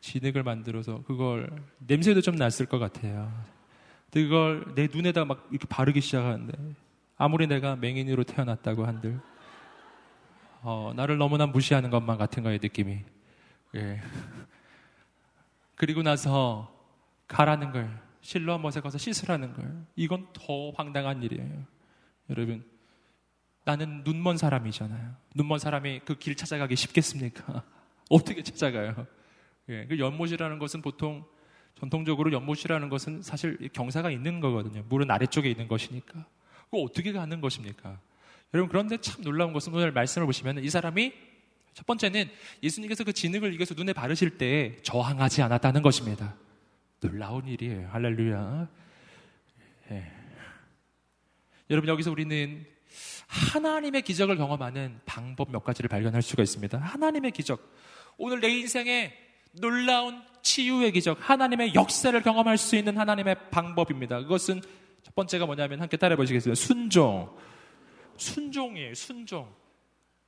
진흙을 0.00 0.42
만들어서 0.42 1.02
그걸 1.04 1.50
냄새도 1.78 2.22
좀 2.22 2.36
났을 2.36 2.66
것 2.66 2.78
같아요. 2.78 3.32
그걸 4.12 4.64
내 4.74 4.88
눈에다 4.92 5.24
막 5.24 5.46
이렇게 5.50 5.66
바르기 5.66 6.00
시작하는데 6.00 6.52
아무리 7.16 7.46
내가 7.46 7.76
맹인으로 7.76 8.24
태어났다고 8.24 8.86
한들 8.86 9.20
어, 10.68 10.92
나를 10.96 11.16
너무나 11.16 11.46
무시하는 11.46 11.90
것만 11.90 12.18
같은 12.18 12.42
거예요 12.42 12.58
느낌이. 12.60 12.98
예. 13.76 14.00
그리고 15.76 16.02
나서 16.02 16.74
가라는 17.28 17.70
걸 17.70 18.02
실로암 18.20 18.62
못에 18.62 18.80
가서 18.80 18.98
씻으라는 18.98 19.52
걸 19.52 19.86
이건 19.94 20.26
더 20.32 20.70
황당한 20.70 21.22
일이에요. 21.22 21.64
여러분 22.30 22.64
나는 23.64 24.02
눈먼 24.02 24.38
사람이잖아요. 24.38 25.14
눈먼 25.36 25.60
사람이 25.60 26.00
그 26.00 26.18
길 26.18 26.34
찾아가기 26.34 26.74
쉽겠습니까? 26.74 27.62
어떻게 28.10 28.42
찾아가요? 28.42 29.06
예, 29.68 29.86
그 29.86 30.00
연못이라는 30.00 30.58
것은 30.58 30.82
보통 30.82 31.24
전통적으로 31.78 32.32
연못이라는 32.32 32.88
것은 32.88 33.22
사실 33.22 33.56
경사가 33.72 34.10
있는 34.10 34.40
거거든요. 34.40 34.82
물은 34.88 35.12
아래쪽에 35.12 35.48
있는 35.48 35.68
것이니까. 35.68 36.26
그거 36.64 36.78
어떻게 36.82 37.12
가는 37.12 37.40
것입니까? 37.40 38.00
여러분 38.56 38.70
그런데 38.70 38.96
참 38.96 39.22
놀라운 39.22 39.52
것은 39.52 39.74
오늘 39.74 39.92
말씀을 39.92 40.24
보시면 40.24 40.64
이 40.64 40.70
사람이 40.70 41.12
첫 41.74 41.86
번째는 41.86 42.30
예수님께서 42.62 43.04
그 43.04 43.12
진흙을 43.12 43.52
이겨서 43.52 43.74
눈에 43.74 43.92
바르실 43.92 44.38
때 44.38 44.76
저항하지 44.82 45.42
않았다는 45.42 45.82
것입니다. 45.82 46.34
놀라운 47.00 47.46
일이에요. 47.46 47.90
할렐루야. 47.92 48.68
예. 49.90 50.12
여러분 51.68 51.90
여기서 51.90 52.10
우리는 52.10 52.64
하나님의 53.26 54.00
기적을 54.02 54.38
경험하는 54.38 55.00
방법 55.04 55.50
몇 55.52 55.62
가지를 55.62 55.88
발견할 55.88 56.22
수가 56.22 56.42
있습니다. 56.42 56.78
하나님의 56.78 57.32
기적. 57.32 57.60
오늘 58.16 58.40
내 58.40 58.48
인생에 58.48 59.12
놀라운 59.52 60.22
치유의 60.40 60.92
기적, 60.92 61.18
하나님의 61.20 61.74
역사를 61.74 62.18
경험할 62.22 62.56
수 62.56 62.76
있는 62.76 62.96
하나님의 62.96 63.50
방법입니다. 63.50 64.22
그것은 64.22 64.62
첫 65.02 65.14
번째가 65.14 65.44
뭐냐면 65.44 65.82
함께 65.82 65.98
따라해 65.98 66.16
보시겠습니다. 66.16 66.54
순종. 66.58 67.36
순종이에요, 68.18 68.94
순종. 68.94 69.54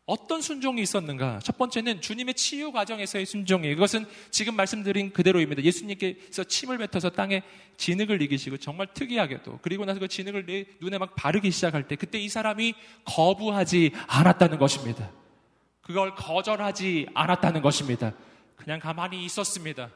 어떤 0.08 0.40
순종이 0.40 0.80
있었는가? 0.80 1.38
첫 1.40 1.58
번째는 1.58 2.00
주님의 2.00 2.32
치유 2.32 2.72
과정에서의 2.72 3.26
순종이에요. 3.26 3.74
그것은 3.76 4.06
지금 4.30 4.56
말씀드린 4.56 5.12
그대로입니다. 5.12 5.62
예수님께서 5.62 6.44
침을 6.44 6.78
뱉어서 6.78 7.10
땅에 7.10 7.42
진흙을 7.76 8.22
이기시고 8.22 8.56
정말 8.56 8.86
특이하게도 8.94 9.58
그리고 9.60 9.84
나서 9.84 10.00
그 10.00 10.08
진흙을 10.08 10.46
내 10.46 10.64
눈에 10.80 10.96
막 10.96 11.14
바르기 11.14 11.50
시작할 11.50 11.88
때 11.88 11.94
그때 11.94 12.18
이 12.18 12.30
사람이 12.30 12.72
거부하지 13.04 13.92
않았다는 14.06 14.58
것입니다. 14.58 15.12
그걸 15.82 16.14
거절하지 16.14 17.08
않았다는 17.12 17.60
것입니다. 17.60 18.14
그냥 18.56 18.80
가만히 18.80 19.22
있었습니다. 19.26 19.90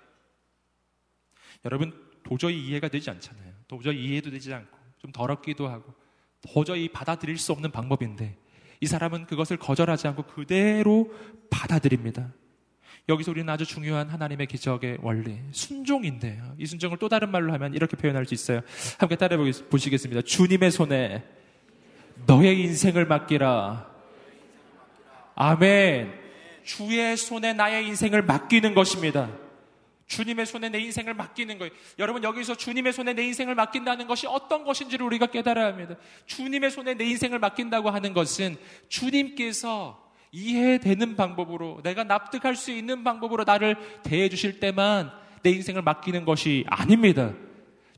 여러분 1.64 1.90
도저히 2.22 2.62
이해가 2.66 2.88
되지 2.88 3.08
않잖아요. 3.08 3.54
도저히 3.66 4.04
이해도 4.04 4.30
되지 4.30 4.52
않고 4.52 4.78
좀 4.98 5.10
더럽기도 5.10 5.68
하고 5.68 5.94
도저히 6.42 6.88
받아들일 6.88 7.38
수 7.38 7.52
없는 7.52 7.70
방법인데 7.70 8.36
이 8.80 8.86
사람은 8.86 9.26
그것을 9.26 9.56
거절하지 9.56 10.08
않고 10.08 10.24
그대로 10.24 11.10
받아들입니다. 11.50 12.32
여기서 13.08 13.30
우리는 13.32 13.48
아주 13.48 13.64
중요한 13.64 14.08
하나님의 14.08 14.46
기적의 14.46 14.98
원리, 15.02 15.38
순종인데요. 15.50 16.54
이 16.58 16.66
순종을 16.66 16.98
또 16.98 17.08
다른 17.08 17.30
말로 17.30 17.52
하면 17.52 17.74
이렇게 17.74 17.96
표현할 17.96 18.26
수 18.26 18.34
있어요. 18.34 18.60
함께 18.98 19.16
따라해 19.16 19.52
보시겠습니다. 19.70 20.22
주님의 20.22 20.70
손에 20.70 21.24
너의 22.26 22.60
인생을 22.60 23.06
맡기라. 23.06 23.90
아멘. 25.34 26.12
주의 26.64 27.16
손에 27.16 27.52
나의 27.52 27.86
인생을 27.88 28.22
맡기는 28.22 28.74
것입니다. 28.74 29.30
주님의 30.12 30.44
손에 30.44 30.68
내 30.68 30.78
인생을 30.78 31.14
맡기는 31.14 31.56
거예요. 31.56 31.72
여러분 31.98 32.22
여기서 32.22 32.54
주님의 32.54 32.92
손에 32.92 33.14
내 33.14 33.22
인생을 33.24 33.54
맡긴다는 33.54 34.06
것이 34.06 34.26
어떤 34.26 34.62
것인지를 34.62 35.06
우리가 35.06 35.28
깨달아야 35.28 35.68
합니다. 35.68 35.96
주님의 36.26 36.70
손에 36.70 36.94
내 36.94 37.04
인생을 37.04 37.38
맡긴다고 37.38 37.88
하는 37.88 38.12
것은 38.12 38.58
주님께서 38.90 40.12
이해되는 40.30 41.16
방법으로 41.16 41.80
내가 41.82 42.04
납득할 42.04 42.56
수 42.56 42.70
있는 42.70 43.04
방법으로 43.04 43.44
나를 43.44 43.76
대해 44.02 44.28
주실 44.28 44.60
때만 44.60 45.10
내 45.42 45.48
인생을 45.48 45.80
맡기는 45.80 46.26
것이 46.26 46.66
아닙니다. 46.68 47.32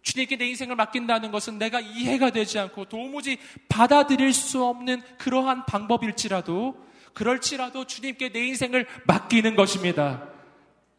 주님께 0.02 0.36
내 0.36 0.46
인생을 0.46 0.76
맡긴다는 0.76 1.32
것은 1.32 1.58
내가 1.58 1.80
이해가 1.80 2.30
되지 2.30 2.60
않고 2.60 2.84
도무지 2.84 3.38
받아들일 3.68 4.32
수 4.32 4.64
없는 4.64 5.02
그러한 5.18 5.66
방법일지라도 5.66 6.76
그럴지라도 7.12 7.86
주님께 7.86 8.30
내 8.30 8.46
인생을 8.46 8.86
맡기는 9.04 9.56
것입니다. 9.56 10.33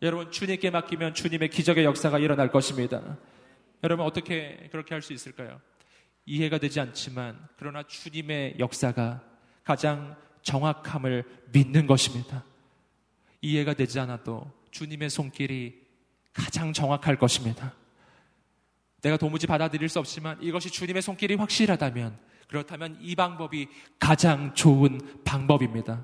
여러분 0.02 0.32
주님께 0.32 0.70
맡기면 0.70 1.14
주님의 1.14 1.50
기적의 1.50 1.86
역사가 1.86 2.20
일어날 2.20 2.52
것입니다. 2.52 3.18
여러분 3.84 4.06
어떻게 4.06 4.68
그렇게 4.72 4.94
할 4.94 5.02
수 5.02 5.14
있을까요? 5.14 5.62
이해가 6.26 6.58
되지 6.58 6.80
않지만 6.80 7.48
그러나 7.58 7.84
주님의 7.84 8.56
역사가 8.60 9.22
가장 9.64 10.16
정확함을 10.42 11.24
믿는 11.52 11.88
것입니다. 11.88 12.44
이해가 13.42 13.74
되지 13.74 14.00
않아도 14.00 14.52
주님의 14.72 15.10
손길이 15.10 15.82
가장 16.34 16.74
정확할 16.74 17.18
것입니다. 17.18 17.74
내가 19.02 19.18
도무지 19.18 19.46
받아들일 19.46 19.88
수 19.88 20.00
없지만 20.00 20.42
이것이 20.42 20.72
주님의 20.72 21.02
손길이 21.02 21.36
확실하다면 21.36 22.18
그렇다면 22.48 22.98
이 23.02 23.16
방법이 23.16 23.68
가장 24.00 24.54
좋은 24.56 25.00
방법입니다. 25.24 26.04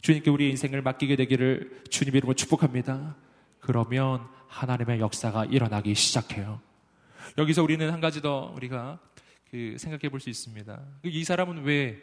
주님께 0.00 0.30
우리 0.30 0.50
인생을 0.50 0.82
맡기게 0.82 1.16
되기를 1.16 1.82
주님 1.90 2.14
이름으로 2.14 2.34
축복합니다. 2.34 3.16
그러면 3.66 4.26
하나님의 4.46 5.00
역사가 5.00 5.46
일어나기 5.46 5.94
시작해요. 5.94 6.60
여기서 7.36 7.64
우리는 7.64 7.92
한 7.92 8.00
가지 8.00 8.22
더 8.22 8.52
우리가 8.56 9.00
그 9.50 9.74
생각해 9.76 10.08
볼 10.08 10.20
수 10.20 10.30
있습니다. 10.30 10.80
그이 11.02 11.24
사람은 11.24 11.64
왜 11.64 12.00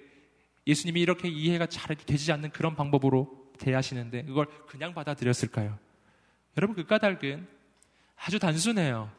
예수님이 0.67 1.01
이렇게 1.01 1.29
이해가 1.29 1.67
잘 1.67 1.95
되지 1.95 2.31
않는 2.33 2.51
그런 2.51 2.75
방법으로 2.75 3.51
대하시는데 3.57 4.25
그걸 4.25 4.47
그냥 4.67 4.93
받아들였을까요? 4.93 5.77
여러분 6.57 6.75
그 6.75 6.85
까닭은 6.85 7.47
아주 8.17 8.39
단순해요. 8.39 9.09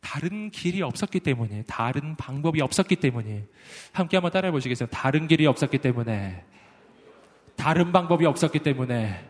다른 0.00 0.50
길이 0.50 0.82
없었기 0.82 1.20
때문에, 1.20 1.62
다른 1.68 2.16
방법이 2.16 2.60
없었기 2.60 2.96
때문에. 2.96 3.46
함께 3.92 4.16
한번 4.16 4.32
따라해 4.32 4.50
보시겠어요? 4.50 4.88
다른 4.90 5.28
길이 5.28 5.46
없었기 5.46 5.78
때문에, 5.78 6.44
다른 7.56 7.92
방법이 7.92 8.26
없었기 8.26 8.58
때문에. 8.58 9.28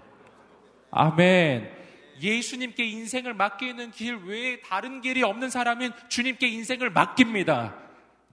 아멘. 0.90 1.81
예수님께 2.22 2.84
인생을 2.84 3.34
맡기는 3.34 3.90
길 3.90 4.16
외에 4.16 4.60
다른 4.60 5.00
길이 5.00 5.22
없는 5.22 5.50
사람은 5.50 5.90
주님께 6.08 6.48
인생을 6.48 6.90
맡깁니다. 6.90 7.76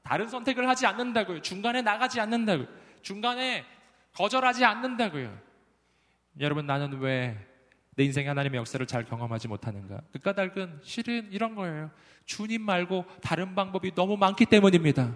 다른 0.04 0.30
선택을 0.30 0.70
하지 0.70 0.86
않는다고요. 0.86 1.42
중간에 1.42 1.82
나가지 1.82 2.20
않는다고요. 2.22 2.68
중간에 3.02 3.66
거절하지 4.14 4.64
않는다고요. 4.64 5.38
여러분, 6.40 6.66
나는 6.66 7.00
왜 7.00 7.50
내 8.00 8.06
인생의 8.06 8.30
하나님의 8.30 8.60
역사를 8.60 8.84
잘 8.88 9.04
경험하지 9.04 9.50
못하는가? 9.50 10.00
그 10.14 10.20
까닭은 10.20 10.80
실은 10.84 11.28
이런 11.34 11.54
거예요. 11.54 11.92
주님 12.24 12.62
말고 12.62 13.04
다른 13.22 13.56
방법이 13.56 13.94
너무 13.94 14.16
많기 14.16 14.46
때문입니다. 14.46 15.14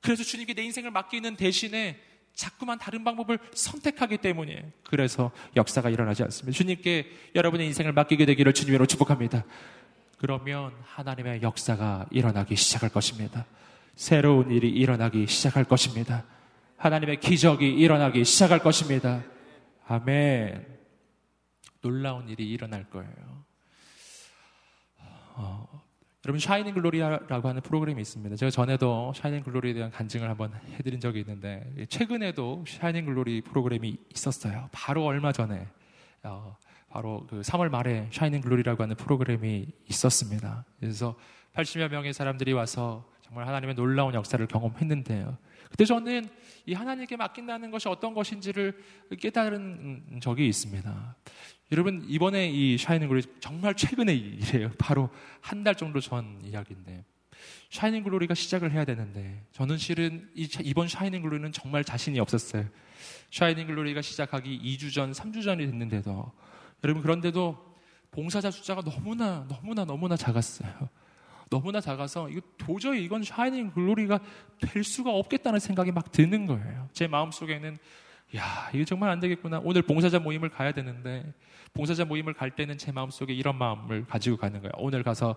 그래서 0.00 0.24
주님께 0.24 0.54
내 0.54 0.62
인생을 0.64 0.90
맡기는 0.90 1.36
대신에 1.36 2.00
자꾸만 2.40 2.78
다른 2.78 3.04
방법을 3.04 3.38
선택하기 3.52 4.16
때문이에요. 4.18 4.62
그래서 4.84 5.30
역사가 5.56 5.90
일어나지 5.90 6.22
않습니다. 6.22 6.56
주님께 6.56 7.06
여러분의 7.34 7.66
인생을 7.66 7.92
맡기게 7.92 8.24
되기를 8.24 8.54
주님으로 8.54 8.86
축복합니다. 8.86 9.44
그러면 10.16 10.72
하나님의 10.84 11.42
역사가 11.42 12.06
일어나기 12.10 12.56
시작할 12.56 12.88
것입니다. 12.88 13.44
새로운 13.94 14.50
일이 14.50 14.70
일어나기 14.70 15.26
시작할 15.26 15.64
것입니다. 15.64 16.24
하나님의 16.78 17.20
기적이 17.20 17.74
일어나기 17.74 18.24
시작할 18.24 18.60
것입니다. 18.60 19.22
아멘. 19.86 20.66
놀라운 21.82 22.26
일이 22.30 22.48
일어날 22.48 22.88
거예요. 22.88 23.44
어, 25.34 25.69
여러분 26.26 26.38
Shining 26.38 26.74
Glory라고 26.74 27.48
하는 27.48 27.62
프로그램이 27.62 28.02
있습니다. 28.02 28.36
제가 28.36 28.50
전에도 28.50 29.12
Shining 29.16 29.42
Glory에 29.42 29.72
대한 29.72 29.90
간증을 29.90 30.28
한번 30.28 30.52
해드린 30.74 31.00
적이 31.00 31.20
있는데 31.20 31.64
최근에도 31.88 32.62
Shining 32.68 33.06
Glory 33.06 33.40
프로그램이 33.40 33.96
있었어요. 34.14 34.68
바로 34.70 35.06
얼마 35.06 35.32
전에 35.32 35.66
어, 36.22 36.56
바로 36.90 37.26
그 37.30 37.40
3월 37.40 37.70
말에 37.70 38.08
Shining 38.12 38.42
Glory라고 38.42 38.82
하는 38.82 38.96
프로그램이 38.96 39.68
있었습니다. 39.88 40.66
그래서 40.78 41.16
80여 41.54 41.88
명의 41.88 42.12
사람들이 42.12 42.52
와서 42.52 43.08
정말 43.22 43.46
하나님의 43.46 43.74
놀라운 43.74 44.12
역사를 44.12 44.44
경험했는데요. 44.46 45.38
그때 45.70 45.86
저는 45.86 46.28
이 46.66 46.74
하나님께 46.74 47.16
맡긴다는 47.16 47.70
것이 47.70 47.88
어떤 47.88 48.12
것인지를 48.12 48.76
깨달은 49.18 50.20
적이 50.20 50.48
있습니다. 50.48 51.16
여러분 51.72 52.04
이번에 52.08 52.48
이 52.50 52.76
Shining 52.78 53.08
Glory 53.08 53.24
정말 53.40 53.74
최근의 53.74 54.16
일이에요. 54.18 54.70
바로 54.78 55.08
한 55.40 55.62
달 55.62 55.74
정도 55.74 56.00
전 56.00 56.40
이야기인데 56.42 57.04
Shining 57.70 58.02
Glory가 58.02 58.34
시작을 58.34 58.72
해야 58.72 58.84
되는데 58.84 59.44
저는 59.52 59.76
실은 59.78 60.28
이번 60.34 60.88
Shining 60.88 61.22
Glory는 61.22 61.52
정말 61.52 61.84
자신이 61.84 62.18
없었어요. 62.18 62.66
Shining 63.30 63.66
Glory가 63.68 64.02
시작하기 64.02 64.60
2주 64.76 64.92
전, 64.92 65.12
3주 65.12 65.44
전이 65.44 65.64
됐는데도 65.66 66.32
여러분 66.82 67.02
그런데도 67.02 67.70
봉사자 68.10 68.50
숫자가 68.50 68.82
너무나 68.82 69.46
너무나 69.48 69.84
너무나 69.84 70.16
작았어요. 70.16 70.88
너무나 71.50 71.80
작아서 71.80 72.28
이거 72.28 72.40
도저히 72.58 73.04
이건 73.04 73.22
Shining 73.22 73.70
Glory가 73.72 74.18
될 74.60 74.82
수가 74.82 75.10
없겠다는 75.12 75.60
생각이 75.60 75.92
막 75.92 76.10
드는 76.10 76.46
거예요. 76.46 76.88
제 76.92 77.06
마음속에는 77.06 77.78
야, 78.36 78.70
이거 78.72 78.84
정말 78.84 79.10
안 79.10 79.18
되겠구나. 79.20 79.60
오늘 79.64 79.82
봉사자 79.82 80.18
모임을 80.20 80.48
가야 80.48 80.70
되는데 80.72 81.32
봉사자 81.72 82.04
모임을 82.04 82.34
갈 82.34 82.50
때는 82.50 82.78
제 82.78 82.92
마음속에 82.92 83.32
이런 83.32 83.56
마음을 83.56 84.04
가지고 84.06 84.36
가는 84.36 84.60
거예요. 84.60 84.72
오늘 84.78 85.02
가서 85.02 85.36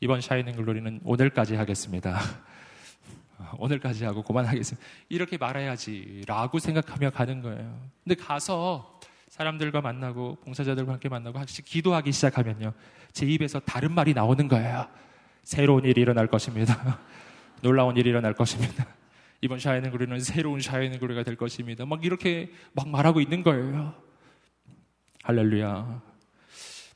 이번 0.00 0.20
Shining 0.20 0.56
Glory는 0.56 1.00
오늘까지 1.04 1.54
하겠습니다. 1.54 2.20
오늘까지 3.58 4.04
하고 4.04 4.22
그만하겠습니다. 4.22 4.86
이렇게 5.08 5.36
말해야지라고 5.38 6.58
생각하며 6.58 7.10
가는 7.10 7.42
거예요. 7.42 7.88
근데 8.04 8.14
가서 8.14 9.00
사람들과 9.28 9.80
만나고 9.80 10.36
봉사자들과 10.44 10.92
함께 10.92 11.08
만나고 11.08 11.38
같이 11.38 11.62
기도하기 11.62 12.10
시작하면요. 12.12 12.72
제 13.12 13.26
입에서 13.26 13.60
다른 13.60 13.92
말이 13.92 14.14
나오는 14.14 14.48
거예요. 14.48 14.88
새로운 15.42 15.84
일이 15.84 16.00
일어날 16.00 16.26
것입니다. 16.26 16.98
놀라운 17.62 17.96
일이 17.96 18.10
일어날 18.10 18.34
것입니다. 18.34 18.86
이번 19.40 19.58
샤이는 19.58 19.90
그리는 19.92 20.18
새로운 20.20 20.60
샤이는 20.60 20.98
그리가 20.98 21.22
될 21.22 21.36
것입니다. 21.36 21.86
막 21.86 22.04
이렇게 22.04 22.50
막 22.72 22.88
말하고 22.88 23.20
있는 23.20 23.42
거예요. 23.42 23.94
할렐루야. 25.28 26.02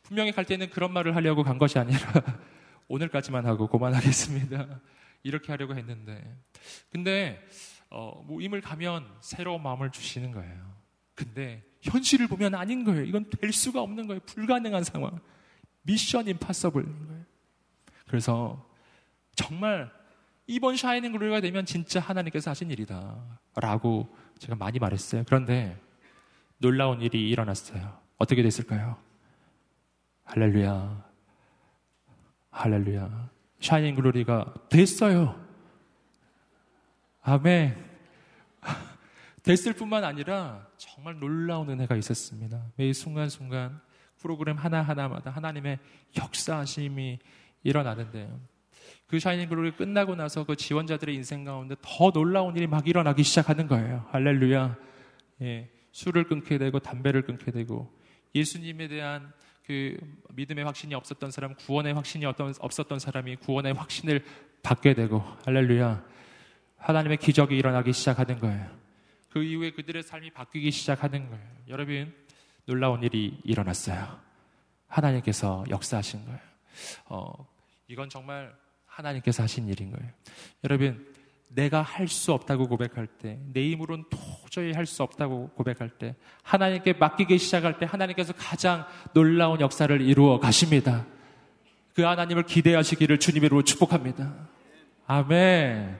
분명히 0.05 0.33
갈 0.33 0.47
때는 0.47 0.71
그런 0.71 0.91
말을 0.95 1.15
하려고 1.15 1.43
간 1.43 1.59
것이 1.59 1.79
아니라 1.79 2.01
오늘까지만 2.89 3.45
하고 3.45 3.67
그만하겠습니다. 3.67 4.81
이렇게 5.23 5.53
하려고 5.53 5.75
했는데. 5.77 6.39
근데, 6.91 7.47
어, 7.91 8.25
모임을 8.27 8.63
가면 8.63 9.07
새로운 9.21 9.63
마음을 9.63 9.91
주시는 9.91 10.33
거예요. 10.33 10.75
근데 11.15 11.63
현실을 11.83 12.27
보면 12.27 12.55
아닌 12.55 12.85
거예요. 12.85 13.03
이건 13.05 13.29
될 13.29 13.53
수가 13.53 13.83
없는 13.83 14.07
거예요. 14.07 14.21
불가능한 14.21 14.83
상황. 14.85 15.21
미션 15.83 16.27
임파서블인 16.27 17.09
거예요. 17.09 17.25
그래서 18.07 18.67
정말 19.35 19.93
이번 20.47 20.79
샤이닝 20.79 21.13
글로리가 21.13 21.43
되면 21.43 21.67
진짜 21.67 22.01
하나님께서 22.01 22.51
하신 22.51 22.71
일이다. 22.71 23.41
라고 23.57 24.09
제가 24.39 24.55
많이 24.55 24.79
말했어요. 24.79 25.25
그런데 25.27 25.79
놀라운 26.57 27.03
일이 27.03 27.29
일어났어요. 27.29 28.02
어떻게 28.23 28.41
됐을까요? 28.41 28.97
할렐루야. 30.23 31.05
할렐루야. 32.53 33.31
Shining 33.59 33.97
Glory가 33.97 34.55
됐어요. 34.69 35.45
아멘. 37.23 37.77
됐을 39.43 39.73
뿐만 39.73 40.05
아니라 40.05 40.69
정말 40.77 41.19
놀라운 41.19 41.69
은혜가 41.71 41.97
있었습니다. 41.97 42.65
매 42.77 42.93
순간순간 42.93 43.81
프로그램 44.19 44.57
하나하나마다 44.57 45.33
하나님의 45.33 45.81
역사하심이 46.17 47.19
일어나는데요. 47.65 48.39
그 49.09 49.19
Shining 49.19 49.49
Glory 49.49 49.73
끝나고 49.73 50.15
나서 50.15 50.45
그 50.45 50.55
지원자들의 50.55 51.13
인생 51.13 51.43
가운데 51.43 51.75
더 51.83 52.13
놀라운 52.13 52.57
일이 52.57 52.69
막 52.69 52.87
일어나기 52.87 53.25
시작하는 53.25 53.67
거예요. 53.67 54.07
할렐루야. 54.13 54.77
예, 55.43 55.69
술을 55.91 56.29
끊게 56.29 56.59
되고 56.59 56.79
담배를 56.79 57.23
끊게 57.23 57.51
되고 57.51 58.01
예수님에 58.35 58.89
대한 58.89 59.33
그 59.65 59.97
믿음의 60.31 60.65
확신이 60.65 60.95
없었던 60.95 61.31
사람, 61.31 61.55
구원의 61.55 61.95
확신이 61.95 62.27
없었던 62.27 62.99
사람이 62.99 63.37
구원의 63.37 63.75
확신을 63.75 64.25
받게 64.63 64.95
되고 64.95 65.21
할렐루야. 65.45 66.05
하나님의 66.79 67.19
기적이 67.19 67.57
일어나기 67.57 67.93
시작하는 67.93 68.39
거예요. 68.41 68.83
그 69.31 69.43
이후에 69.43 69.71
그들의 69.71 70.03
삶이 70.03 70.31
바뀌기 70.31 70.71
시작하는 70.71 71.29
거예요. 71.29 71.45
여러분, 71.69 72.15
놀라운 72.67 73.03
일이 73.03 73.41
일어났어요. 73.45 74.21
하나님께서 74.89 75.65
역사하신 75.71 76.25
거예요. 76.25 76.41
어, 77.07 77.49
이건 77.89 78.09
정말 78.09 78.55
하나님께서 78.87 79.43
하신 79.45 79.69
일인 79.69 79.91
거예요. 79.91 80.11
여러분, 80.65 81.12
내가 81.55 81.83
할 81.83 82.09
수 82.09 82.33
없다고 82.33 82.69
고백할 82.69 83.07
때, 83.07 83.39
내 83.53 83.71
힘으로는 83.71 84.05
도저히 84.11 84.73
할 84.73 84.87
수 84.87 85.03
없다고 85.03 85.51
고백할 85.51 85.91
때, 85.91 86.17
하나님께 86.43 86.95
맡기기 86.95 87.39
시작할 87.39 87.79
때, 87.79 87.87
하나님께서 87.87 88.33
가장 88.33 88.87
놀라운 89.13 89.61
역사를 89.61 90.01
이루어 90.01 90.41
가십니다. 90.41 91.07
그 91.95 92.03
하나님을 92.03 92.45
기대하시기를 92.45 93.19
주님으로 93.19 93.63
축복합니다. 93.65 94.49
아멘. 95.07 95.99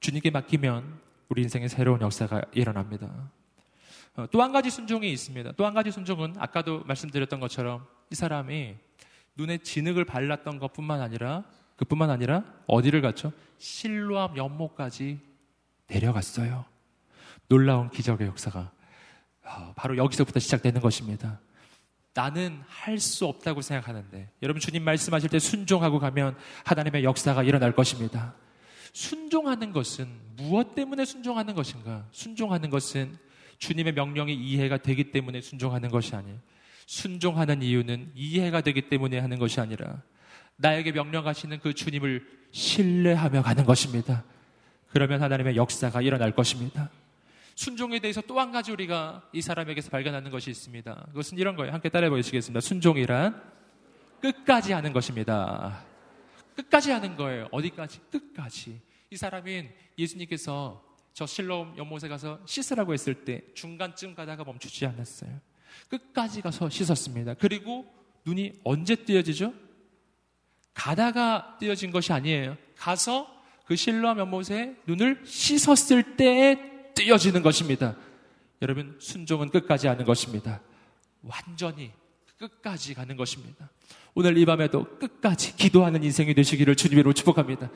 주님께 0.00 0.30
맡기면 0.30 1.00
우리 1.28 1.42
인생에 1.42 1.68
새로운 1.68 2.00
역사가 2.00 2.42
일어납니다. 2.52 3.30
어, 4.16 4.26
또한 4.30 4.52
가지 4.52 4.70
순종이 4.70 5.10
있습니다. 5.12 5.52
또 5.52 5.66
한 5.66 5.74
가지 5.74 5.90
순종은 5.90 6.36
아까도 6.38 6.84
말씀드렸던 6.84 7.40
것처럼 7.40 7.86
이 8.10 8.14
사람이 8.14 8.76
눈에 9.36 9.58
진흙을 9.58 10.04
발랐던 10.04 10.58
것뿐만 10.60 11.00
아니라 11.00 11.44
그뿐만 11.76 12.10
아니라 12.10 12.44
어디를 12.66 13.02
갔죠? 13.02 13.32
실로암 13.58 14.36
연못까지 14.36 15.18
내려갔어요. 15.88 16.64
놀라운 17.48 17.90
기적의 17.90 18.28
역사가 18.28 18.70
어, 19.44 19.72
바로 19.76 19.96
여기서부터 19.96 20.40
시작되는 20.40 20.80
것입니다. 20.80 21.40
나는 22.14 22.62
할 22.66 22.98
수 22.98 23.26
없다고 23.26 23.60
생각하는데 23.60 24.30
여러분 24.42 24.60
주님 24.60 24.84
말씀하실 24.84 25.30
때 25.30 25.38
순종하고 25.38 25.98
가면 25.98 26.36
하나님의 26.64 27.04
역사가 27.04 27.42
일어날 27.42 27.74
것입니다. 27.74 28.34
순종하는 28.92 29.72
것은 29.72 30.08
무엇 30.36 30.76
때문에 30.76 31.04
순종하는 31.04 31.54
것인가? 31.54 32.06
순종하는 32.12 32.70
것은 32.70 33.18
주님의 33.58 33.94
명령이 33.94 34.32
이해가 34.34 34.78
되기 34.78 35.10
때문에 35.10 35.40
순종하는 35.40 35.90
것이 35.90 36.14
아니에요. 36.14 36.38
순종하는 36.86 37.62
이유는 37.62 38.12
이해가 38.14 38.60
되기 38.60 38.88
때문에 38.88 39.18
하는 39.18 39.38
것이 39.38 39.60
아니라 39.60 40.02
나에게 40.56 40.92
명령하시는 40.92 41.58
그 41.60 41.74
주님을 41.74 42.26
신뢰하며 42.52 43.42
가는 43.42 43.64
것입니다. 43.64 44.24
그러면 44.90 45.22
하나님의 45.22 45.56
역사가 45.56 46.02
일어날 46.02 46.32
것입니다. 46.32 46.90
순종에 47.56 48.00
대해서 48.00 48.20
또 48.20 48.38
한 48.38 48.52
가지 48.52 48.72
우리가 48.72 49.28
이 49.32 49.40
사람에게서 49.40 49.90
발견하는 49.90 50.30
것이 50.30 50.50
있습니다. 50.50 51.06
그것은 51.08 51.38
이런 51.38 51.56
거예요. 51.56 51.72
함께 51.72 51.88
따라해 51.88 52.10
보시겠습니다. 52.10 52.60
순종이란 52.60 53.40
끝까지 54.20 54.72
하는 54.72 54.92
것입니다. 54.92 55.84
끝까지 56.56 56.90
하는 56.90 57.16
거예요. 57.16 57.48
어디까지? 57.50 58.00
끝까지. 58.10 58.80
이 59.10 59.16
사람은 59.16 59.70
예수님께서 59.98 60.82
저 61.12 61.26
실로움 61.26 61.76
연못에 61.76 62.08
가서 62.08 62.40
씻으라고 62.44 62.92
했을 62.92 63.24
때 63.24 63.42
중간쯤 63.54 64.14
가다가 64.14 64.42
멈추지 64.44 64.86
않았어요. 64.86 65.30
끝까지 65.88 66.40
가서 66.42 66.68
씻었습니다. 66.68 67.34
그리고 67.34 67.86
눈이 68.24 68.60
언제 68.64 68.96
띄어지죠? 68.96 69.52
가다가 70.74 71.56
띄어진 71.58 71.90
것이 71.90 72.12
아니에요. 72.12 72.56
가서 72.76 73.32
그 73.66 73.76
실로암 73.76 74.18
연못에 74.18 74.76
눈을 74.86 75.22
씻었을 75.24 76.16
때에 76.16 76.92
띄어지는 76.94 77.42
것입니다. 77.42 77.96
여러분, 78.60 78.96
순종은 79.00 79.50
끝까지 79.50 79.86
하는 79.86 80.04
것입니다. 80.04 80.60
완전히 81.22 81.92
끝까지 82.38 82.94
가는 82.94 83.16
것입니다. 83.16 83.70
오늘 84.14 84.36
이 84.36 84.44
밤에도 84.44 84.84
끝까지 84.98 85.56
기도하는 85.56 86.02
인생이 86.04 86.34
되시기를 86.34 86.76
주님으로 86.76 87.12
축복합니다. 87.12 87.70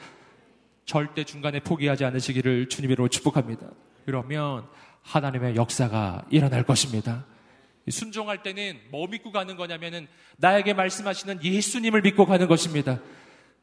절대 0.85 1.25
중간에 1.25 1.61
포기하지 1.61 2.05
않으시기를 2.05 2.69
주님으로 2.69 3.09
축복합니다. 3.09 3.69
그러면 4.05 4.67
하나님의 5.03 5.57
역사가 5.57 6.27
일어날 6.31 6.63
것입니다. 6.63 7.25
순종할 7.91 8.43
때는 8.43 8.79
뭐 8.91 9.07
믿고 9.07 9.33
가는 9.33 9.57
거냐면은 9.57 10.07
나에게 10.37 10.75
말씀하시는 10.75 11.43
예수님을 11.43 12.03
믿고 12.03 12.27
가는 12.27 12.47
것입니다. 12.47 13.01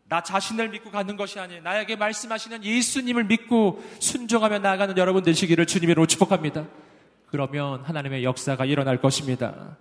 나 0.08 0.22
자신을 0.22 0.70
믿고 0.70 0.92
가는 0.92 1.16
것이 1.18 1.40
아니에요. 1.40 1.64
나에게 1.64 1.96
말씀하시는 1.96 2.64
예수님을 2.64 3.24
믿고 3.26 3.84
순종하며 4.00 4.60
나아가는 4.60 4.98
여러분 4.98 5.24
되시기를 5.24 5.66
주님으로 5.66 6.06
축복합니다. 6.06 6.68
그러면 7.28 7.82
하나님의 7.84 8.24
역사가 8.24 8.66
일어날 8.66 9.02
것입니다. 9.02 9.78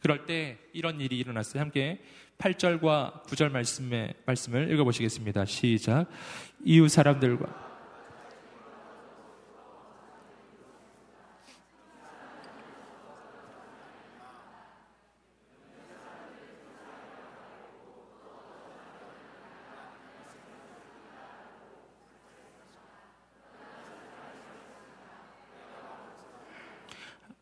그럴 0.00 0.26
때 0.26 0.58
이런 0.72 1.00
일이 1.00 1.16
일어났어요. 1.18 1.62
함께 1.62 2.00
8절과 2.38 3.24
9절 3.24 3.50
말씀의 3.50 4.14
말씀을 4.26 4.70
읽어 4.72 4.84
보시겠습니다. 4.84 5.44
시작. 5.46 6.06
이웃 6.64 6.88
사람들과 6.88 7.71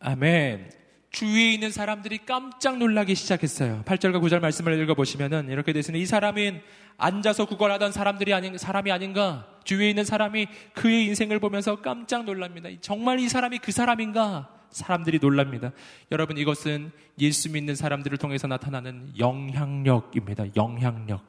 아멘. 0.00 0.70
주위에 1.10 1.52
있는 1.52 1.70
사람들이 1.70 2.20
깜짝 2.24 2.78
놀라기 2.78 3.14
시작했어요. 3.14 3.82
8절과 3.84 4.20
9절 4.22 4.40
말씀을 4.40 4.80
읽어보시면은 4.82 5.50
이렇게 5.50 5.72
되시는 5.72 6.00
이 6.00 6.06
사람은 6.06 6.62
앉아서 6.96 7.46
구걸하던 7.46 7.92
사람들이 7.92 8.32
아닌, 8.32 8.56
사람이 8.56 8.90
아닌가? 8.90 9.46
주위에 9.64 9.90
있는 9.90 10.04
사람이 10.04 10.46
그의 10.72 11.06
인생을 11.06 11.38
보면서 11.38 11.82
깜짝 11.82 12.24
놀랍니다. 12.24 12.70
정말 12.80 13.18
이 13.18 13.28
사람이 13.28 13.58
그 13.58 13.72
사람인가? 13.72 14.48
사람들이 14.70 15.18
놀랍니다. 15.20 15.72
여러분 16.12 16.38
이것은 16.38 16.92
예수 17.18 17.50
믿는 17.50 17.74
사람들을 17.74 18.16
통해서 18.18 18.46
나타나는 18.46 19.18
영향력입니다. 19.18 20.54
영향력. 20.56 21.22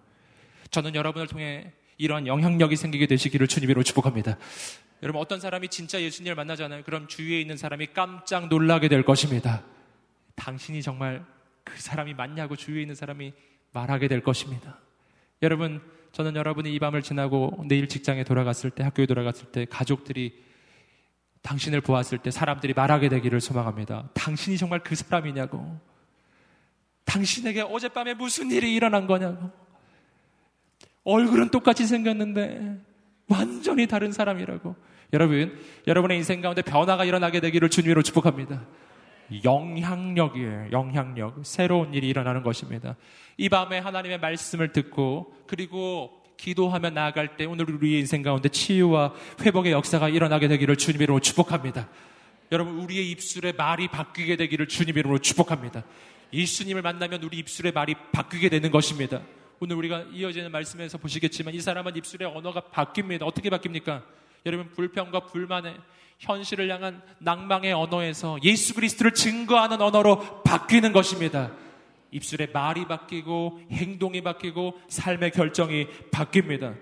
저는 0.69 0.95
여러분을 0.95 1.27
통해 1.27 1.73
이러한 2.01 2.25
영향력이 2.25 2.75
생기게 2.75 3.05
되시기를 3.05 3.47
주님으로 3.47 3.83
축복합니다. 3.83 4.35
여러분 5.03 5.21
어떤 5.21 5.39
사람이 5.39 5.67
진짜 5.67 6.01
예수님을 6.01 6.35
만나잖아요. 6.35 6.81
그럼 6.83 7.07
주위에 7.07 7.39
있는 7.39 7.57
사람이 7.57 7.87
깜짝 7.93 8.47
놀라게 8.47 8.87
될 8.87 9.03
것입니다. 9.03 9.63
당신이 10.35 10.81
정말 10.81 11.23
그 11.63 11.79
사람이 11.79 12.15
맞냐고 12.15 12.55
주위에 12.55 12.81
있는 12.81 12.95
사람이 12.95 13.33
말하게 13.71 14.07
될 14.07 14.21
것입니다. 14.23 14.79
여러분 15.43 15.79
저는 16.11 16.35
여러분이 16.35 16.73
이 16.73 16.79
밤을 16.79 17.03
지나고 17.03 17.63
내일 17.67 17.87
직장에 17.87 18.23
돌아갔을 18.23 18.71
때 18.71 18.83
학교에 18.83 19.05
돌아갔을 19.05 19.51
때 19.51 19.65
가족들이 19.65 20.43
당신을 21.43 21.81
보았을 21.81 22.17
때 22.17 22.31
사람들이 22.31 22.73
말하게 22.73 23.09
되기를 23.09 23.41
소망합니다. 23.41 24.09
당신이 24.15 24.57
정말 24.57 24.79
그 24.79 24.95
사람이냐고. 24.95 25.79
당신에게 27.05 27.61
어젯밤에 27.61 28.15
무슨 28.15 28.49
일이 28.51 28.73
일어난 28.73 29.05
거냐고. 29.05 29.51
얼굴은 31.03 31.49
똑같이 31.49 31.85
생겼는데 31.85 32.77
완전히 33.27 33.87
다른 33.87 34.11
사람이라고. 34.11 34.75
여러분, 35.13 35.59
여러분의 35.87 36.17
인생 36.17 36.41
가운데 36.41 36.61
변화가 36.61 37.05
일어나게 37.05 37.39
되기를 37.39 37.69
주님으로 37.69 38.01
축복합니다. 38.01 38.65
영향력이에요. 39.43 40.69
영향력. 40.71 41.39
새로운 41.43 41.93
일이 41.93 42.09
일어나는 42.09 42.43
것입니다. 42.43 42.95
이 43.37 43.49
밤에 43.49 43.79
하나님의 43.79 44.19
말씀을 44.19 44.71
듣고 44.73 45.33
그리고 45.47 46.21
기도하며 46.37 46.89
나아갈 46.89 47.37
때 47.37 47.45
오늘 47.45 47.69
우리의 47.69 47.99
인생 47.99 48.23
가운데 48.23 48.49
치유와 48.49 49.13
회복의 49.41 49.71
역사가 49.71 50.09
일어나게 50.09 50.47
되기를 50.47 50.75
주님 50.75 51.01
이름으로 51.01 51.21
축복합니다. 51.21 51.87
여러분 52.51 52.79
우리의 52.79 53.09
입술의 53.11 53.53
말이 53.53 53.87
바뀌게 53.87 54.35
되기를 54.35 54.67
주님 54.67 54.97
이름으로 54.97 55.19
축복합니다. 55.19 55.83
예수님을 56.33 56.81
만나면 56.81 57.23
우리 57.23 57.37
입술의 57.37 57.71
말이 57.73 57.95
바뀌게 58.11 58.49
되는 58.49 58.71
것입니다. 58.71 59.21
오늘 59.63 59.75
우리가 59.75 60.05
이어지는 60.11 60.51
말씀에서 60.51 60.97
보시겠지만 60.97 61.53
이 61.53 61.61
사람은 61.61 61.95
입술의 61.95 62.27
언어가 62.35 62.61
바뀝니다. 62.61 63.21
어떻게 63.21 63.51
바뀝니까? 63.51 64.01
여러분 64.47 64.71
불평과 64.71 65.27
불만의 65.27 65.77
현실을 66.17 66.67
향한 66.71 66.99
낭망의 67.19 67.71
언어에서 67.71 68.39
예수 68.41 68.73
그리스도를 68.73 69.13
증거하는 69.13 69.79
언어로 69.79 70.41
바뀌는 70.41 70.93
것입니다. 70.93 71.51
입술의 72.09 72.49
말이 72.51 72.87
바뀌고 72.87 73.61
행동이 73.69 74.23
바뀌고 74.23 74.81
삶의 74.89 75.29
결정이 75.29 75.85
바뀝니다. 76.09 76.75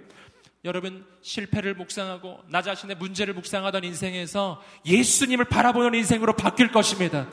여러분 0.63 1.05
실패를 1.19 1.73
묵상하고 1.73 2.39
나 2.47 2.61
자신의 2.61 2.95
문제를 2.95 3.33
묵상하던 3.33 3.83
인생에서 3.83 4.63
예수님을 4.85 5.43
바라보는 5.43 5.95
인생으로 5.95 6.31
바뀔 6.37 6.71
것입니다. 6.71 7.27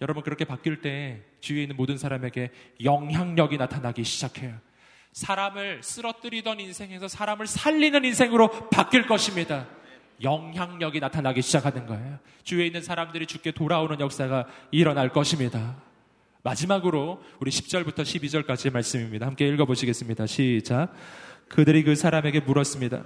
여러분 0.00 0.22
그렇게 0.22 0.44
바뀔 0.44 0.80
때 0.80 1.20
주위에 1.40 1.62
있는 1.62 1.76
모든 1.76 1.98
사람에게 1.98 2.50
영향력이 2.82 3.58
나타나기 3.58 4.04
시작해요. 4.04 4.54
사람을 5.12 5.82
쓰러뜨리던 5.82 6.60
인생에서 6.60 7.08
사람을 7.08 7.46
살리는 7.46 8.04
인생으로 8.04 8.70
바뀔 8.70 9.06
것입니다. 9.06 9.66
영향력이 10.22 11.00
나타나기 11.00 11.42
시작하는 11.42 11.86
거예요. 11.86 12.18
주위에 12.44 12.66
있는 12.66 12.82
사람들이 12.82 13.26
죽게 13.26 13.52
돌아오는 13.52 13.98
역사가 14.00 14.46
일어날 14.70 15.10
것입니다. 15.10 15.76
마지막으로 16.42 17.22
우리 17.38 17.50
10절부터 17.50 18.02
12절까지의 18.02 18.72
말씀입니다. 18.72 19.26
함께 19.26 19.48
읽어보시겠습니다. 19.48 20.26
시작. 20.26 20.94
그들이 21.48 21.82
그 21.82 21.94
사람에게 21.94 22.40
물었습니다. 22.40 23.04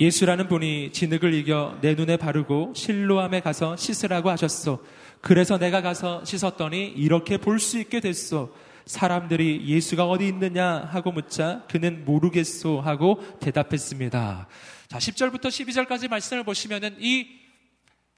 예수라는 0.00 0.48
분이 0.48 0.92
진흙을 0.92 1.34
이겨 1.34 1.76
내 1.80 1.94
눈에 1.94 2.16
바르고 2.16 2.72
실로암에 2.74 3.40
가서 3.40 3.76
씻으라고 3.76 4.30
하셨소. 4.30 4.84
그래서 5.20 5.58
내가 5.58 5.82
가서 5.82 6.24
씻었더니 6.24 6.86
이렇게 6.96 7.38
볼 7.38 7.58
수 7.58 7.78
있게 7.78 8.00
됐소. 8.00 8.54
사람들이 8.86 9.64
예수가 9.66 10.08
어디 10.08 10.26
있느냐 10.28 10.88
하고 10.90 11.12
묻자 11.12 11.64
그는 11.68 12.04
모르겠소 12.06 12.80
하고 12.80 13.22
대답했습니다. 13.40 14.48
자, 14.88 14.98
10절부터 14.98 15.48
12절까지 15.48 16.08
말씀을 16.08 16.44
보시면은 16.44 16.96
이 16.98 17.26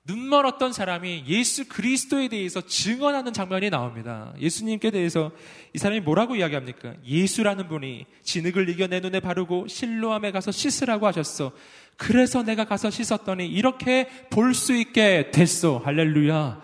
눈 0.05 0.29
멀었던 0.29 0.73
사람이 0.73 1.25
예수 1.27 1.69
그리스도에 1.69 2.29
대해서 2.29 2.61
증언하는 2.61 3.33
장면이 3.33 3.69
나옵니다. 3.71 4.33
예수님께 4.39 4.91
대해서 4.91 5.31
이 5.75 5.79
사람이 5.79 6.01
뭐라고 6.01 6.37
이야기합니까? 6.37 6.95
예수라는 7.05 7.69
분이 7.69 8.07
진흙을 8.23 8.69
이겨 8.71 8.87
내 8.87 9.01
눈에 9.01 9.21
바르고 9.21 9.69
실로암에 9.69 10.33
가서 10.33 10.51
씻으라고 10.53 11.07
하셨어. 11.07 11.53
그래서 11.97 12.43
내가 12.43 12.65
가서 12.65 12.89
씻었더니 12.91 13.47
이렇게 13.47 14.09
볼 14.31 14.55
수 14.55 14.75
있게 14.75 15.31
됐어. 15.33 15.79
할렐루야. 15.85 16.63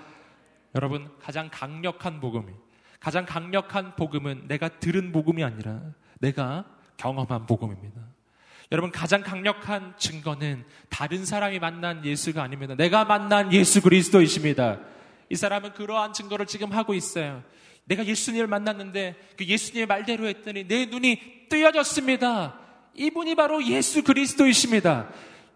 여러분, 0.74 1.08
가장 1.20 1.50
강력한 1.52 2.20
복음이, 2.20 2.52
가장 3.00 3.26
강력한 3.26 3.96
복음은 3.96 4.44
내가 4.48 4.68
들은 4.68 5.12
복음이 5.12 5.44
아니라 5.44 5.82
내가 6.20 6.64
경험한 6.96 7.46
복음입니다. 7.46 8.00
여러분 8.72 8.90
가장 8.90 9.22
강력한 9.22 9.94
증거는 9.96 10.64
다른 10.88 11.24
사람이 11.24 11.58
만난 11.58 12.04
예수가 12.04 12.42
아닙니다. 12.42 12.74
내가 12.74 13.04
만난 13.04 13.52
예수 13.52 13.80
그리스도이십니다. 13.80 14.80
이 15.30 15.36
사람은 15.36 15.72
그러한 15.74 16.12
증거를 16.12 16.46
지금 16.46 16.72
하고 16.72 16.94
있어요. 16.94 17.42
내가 17.84 18.04
예수님을 18.04 18.48
만났는데 18.48 19.14
그 19.36 19.44
예수님의 19.44 19.86
말대로 19.86 20.26
했더니 20.26 20.66
내 20.66 20.86
눈이 20.86 21.46
뜨여졌습니다. 21.48 22.58
이분이 22.94 23.36
바로 23.36 23.64
예수 23.64 24.02
그리스도이십니다. 24.02 25.10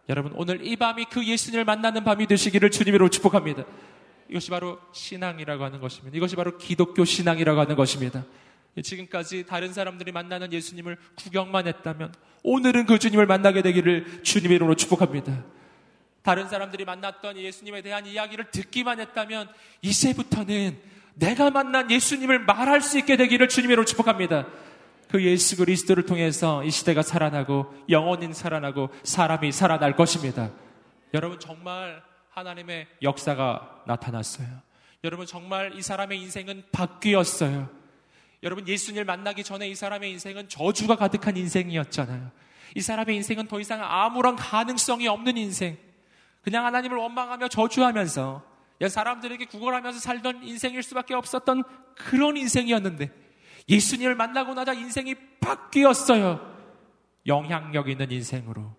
여러분 0.08 0.32
오늘 0.36 0.64
이 0.64 0.76
밤이 0.76 1.06
그 1.11 1.24
예수님을 1.24 1.64
만나는 1.64 2.04
밤이 2.04 2.26
되시기를 2.26 2.70
주님으로 2.70 3.08
축복합니다. 3.08 3.64
이것이 4.28 4.50
바로 4.50 4.78
신앙이라고 4.92 5.64
하는 5.64 5.80
것입니다. 5.80 6.16
이것이 6.16 6.36
바로 6.36 6.56
기독교 6.56 7.04
신앙이라고 7.04 7.61
하는 7.61 7.74
것입니다. 7.74 8.24
지금까지 8.82 9.46
다른 9.46 9.72
사람들이 9.72 10.12
만나는 10.12 10.52
예수님을 10.52 10.96
구경만 11.16 11.66
했다면 11.66 12.14
오늘은 12.42 12.86
그 12.86 12.98
주님을 12.98 13.26
만나게 13.26 13.62
되기를 13.62 14.22
주님의 14.22 14.56
이름으로 14.56 14.76
축복합니다. 14.76 15.44
다른 16.22 16.48
사람들이 16.48 16.84
만났던 16.84 17.36
예수님에 17.36 17.82
대한 17.82 18.06
이야기를 18.06 18.50
듣기만 18.50 19.00
했다면 19.00 19.48
이제부터는 19.82 20.78
내가 21.14 21.50
만난 21.50 21.90
예수님을 21.90 22.40
말할 22.40 22.80
수 22.80 22.98
있게 22.98 23.16
되기를 23.16 23.48
주님의 23.48 23.74
이름으로 23.74 23.84
축복합니다. 23.84 24.46
그 25.10 25.22
예수 25.24 25.56
그리스도를 25.56 26.06
통해서 26.06 26.62
이 26.62 26.70
시대가 26.70 27.02
살아나고 27.02 27.74
영원인 27.88 28.32
살아나고 28.32 28.90
사람이 29.02 29.50
살아날 29.50 29.96
것입니다. 29.96 30.50
여러분 31.12 31.40
정말 31.40 32.02
하나님의 32.30 32.86
역사가 33.02 33.82
나타났어요. 33.86 34.46
여러분 35.02 35.26
정말 35.26 35.72
이 35.74 35.82
사람의 35.82 36.20
인생은 36.20 36.64
바뀌었어요. 36.70 37.80
여러분 38.43 38.66
예수님을 38.66 39.05
만나기 39.05 39.45
전에 39.45 39.68
이 39.68 39.74
사람의 39.74 40.11
인생은 40.12 40.49
저주가 40.49 40.97
가득한 40.97 41.36
인생이었잖아요. 41.36 42.30
이 42.74 42.80
사람의 42.80 43.16
인생은 43.16 43.49
더 43.49 43.61
이상 43.61 43.82
아무런 43.82 44.36
가능성이 44.36 45.09
없는 45.09 45.36
인생. 45.36 45.76
그냥 46.43 46.64
하나님을 46.64 46.97
원망하며 46.97 47.49
저주하면서 47.49 48.43
사람들에게 48.88 49.45
구걸하면서 49.47 49.99
살던 49.99 50.43
인생일 50.45 50.82
수밖에 50.82 51.14
없었던 51.14 51.64
그런 51.97 52.38
인생이었는데 52.38 53.11
예수님을 53.68 54.14
만나고 54.14 54.55
나자 54.55 54.72
인생이 54.72 55.14
바뀌었어요. 55.41 56.41
영향력 57.26 57.91
있는 57.91 58.11
인생으로 58.11 58.74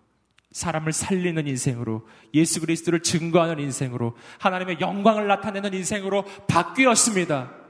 사람을 0.50 0.92
살리는 0.92 1.46
인생으로 1.46 2.06
예수 2.34 2.60
그리스도를 2.60 3.00
증거하는 3.00 3.60
인생으로 3.60 4.16
하나님의 4.38 4.78
영광을 4.80 5.28
나타내는 5.28 5.72
인생으로 5.72 6.24
바뀌었습니다. 6.48 7.61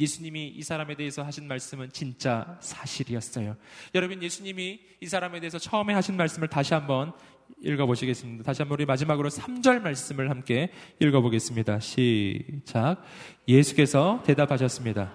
예수님이 0.00 0.48
이 0.48 0.62
사람에 0.62 0.96
대해서 0.96 1.22
하신 1.22 1.46
말씀은 1.46 1.90
진짜 1.92 2.56
사실이었어요. 2.60 3.54
여러분, 3.94 4.22
예수님이 4.22 4.80
이 5.00 5.06
사람에 5.06 5.40
대해서 5.40 5.58
처음에 5.58 5.92
하신 5.92 6.16
말씀을 6.16 6.48
다시 6.48 6.72
한번 6.72 7.12
읽어보시겠습니다. 7.60 8.42
다시 8.42 8.62
한번 8.62 8.76
우리 8.76 8.86
마지막으로 8.86 9.28
3절 9.28 9.82
말씀을 9.82 10.30
함께 10.30 10.72
읽어보겠습니다. 11.00 11.80
시작. 11.80 13.04
예수께서 13.46 14.22
대답하셨습니다. 14.24 15.12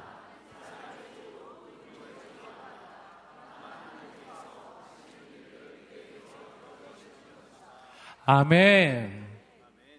아멘. 8.28 9.26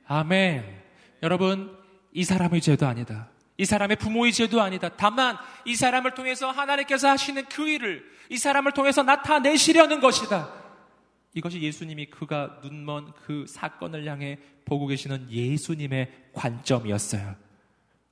아멘. 0.06 0.64
여러분, 1.22 1.76
이 2.12 2.22
사람의 2.22 2.60
죄도 2.60 2.86
아니다. 2.86 3.30
이 3.58 3.64
사람의 3.64 3.96
부모의 3.96 4.32
죄도 4.32 4.60
아니다. 4.60 4.90
다만 4.90 5.36
이 5.64 5.74
사람을 5.74 6.14
통해서 6.14 6.50
하나님께서 6.50 7.08
하시는 7.08 7.44
그 7.46 7.68
일을 7.68 8.04
이 8.28 8.36
사람을 8.36 8.72
통해서 8.72 9.02
나타내시려는 9.02 10.00
것이다. 10.00 10.52
이것이 11.34 11.60
예수님이 11.60 12.06
그가 12.06 12.60
눈먼 12.62 13.12
그 13.12 13.44
사건을 13.46 14.06
향해 14.06 14.38
보고 14.64 14.86
계시는 14.86 15.30
예수님의 15.30 16.30
관점이었어요. 16.32 17.36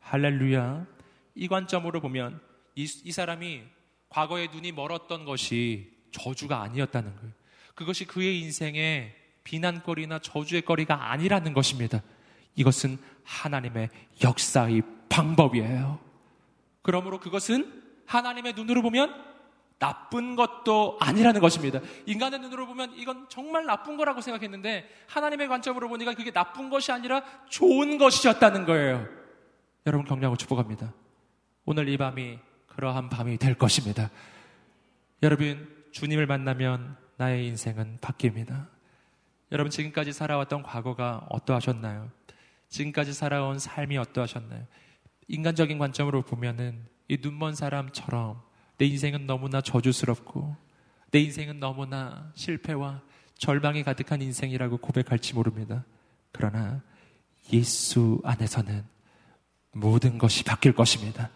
할렐루야. 0.00 0.86
이 1.34 1.48
관점으로 1.48 2.00
보면 2.00 2.40
이, 2.74 2.82
이 3.04 3.12
사람이 3.12 3.62
과거에 4.08 4.48
눈이 4.52 4.72
멀었던 4.72 5.24
것이 5.24 5.90
저주가 6.12 6.62
아니었다는 6.62 7.16
거예요. 7.16 7.32
그것이 7.74 8.04
그의 8.04 8.40
인생의 8.40 9.14
비난거리나 9.42 10.20
저주의 10.20 10.62
거리가 10.62 11.10
아니라는 11.10 11.52
것입니다. 11.52 12.02
이것은 12.56 12.98
하나님의 13.24 13.88
역사의 14.22 14.82
방법이에요. 15.14 16.00
그러므로 16.82 17.20
그것은 17.20 17.82
하나님의 18.06 18.54
눈으로 18.54 18.82
보면 18.82 19.14
나쁜 19.78 20.34
것도 20.34 20.98
아니라는 21.00 21.40
것입니다. 21.40 21.80
인간의 22.06 22.40
눈으로 22.40 22.66
보면 22.66 22.94
이건 22.96 23.26
정말 23.28 23.64
나쁜 23.64 23.96
거라고 23.96 24.20
생각했는데 24.20 24.88
하나님의 25.08 25.48
관점으로 25.48 25.88
보니까 25.88 26.14
그게 26.14 26.32
나쁜 26.32 26.68
것이 26.68 26.90
아니라 26.90 27.22
좋은 27.48 27.98
것이었다는 27.98 28.64
거예요. 28.64 29.06
여러분 29.86 30.06
격려하고 30.06 30.36
축복합니다. 30.36 30.92
오늘 31.64 31.88
이 31.88 31.96
밤이 31.96 32.38
그러한 32.66 33.08
밤이 33.08 33.38
될 33.38 33.54
것입니다. 33.54 34.10
여러분 35.22 35.68
주님을 35.92 36.26
만나면 36.26 36.96
나의 37.16 37.46
인생은 37.46 37.98
바뀝니다. 38.00 38.66
여러분 39.52 39.70
지금까지 39.70 40.12
살아왔던 40.12 40.62
과거가 40.64 41.26
어떠하셨나요? 41.30 42.10
지금까지 42.68 43.12
살아온 43.12 43.58
삶이 43.58 43.96
어떠하셨나요? 43.98 44.66
인간적인 45.28 45.78
관점으로 45.78 46.22
보면은 46.22 46.86
이 47.08 47.18
눈먼 47.20 47.54
사람처럼 47.54 48.42
내 48.78 48.86
인생은 48.86 49.26
너무나 49.26 49.60
저주스럽고 49.60 50.56
내 51.10 51.20
인생은 51.20 51.60
너무나 51.60 52.32
실패와 52.34 53.02
절망이 53.38 53.82
가득한 53.84 54.22
인생이라고 54.22 54.78
고백할지 54.78 55.34
모릅니다. 55.34 55.84
그러나 56.32 56.82
예수 57.52 58.20
안에서는 58.24 58.84
모든 59.72 60.18
것이 60.18 60.44
바뀔 60.44 60.72
것입니다. 60.72 61.30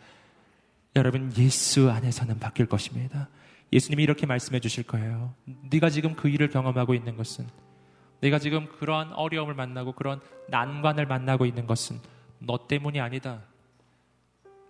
여러분 0.97 1.33
예수 1.37 1.91
안에서는 1.91 2.39
바뀔 2.39 2.67
것입니다. 2.67 3.29
예수님이 3.73 4.03
이렇게 4.03 4.27
말씀해 4.27 4.61
주실 4.61 4.85
거예요. 4.85 5.35
네가 5.71 5.91
지금 5.91 6.15
그 6.15 6.29
일을 6.29 6.49
경험하고 6.49 6.95
있는 6.95 7.17
것은 7.17 7.47
내가 8.21 8.39
지금 8.39 8.67
그러한 8.67 9.13
어려움을 9.13 9.55
만나고 9.55 9.93
그런 9.93 10.21
난관을 10.49 11.07
만나고 11.07 11.47
있는 11.47 11.67
것은 11.67 12.01
너 12.41 12.67
때문이 12.67 13.01
아니다. 13.01 13.43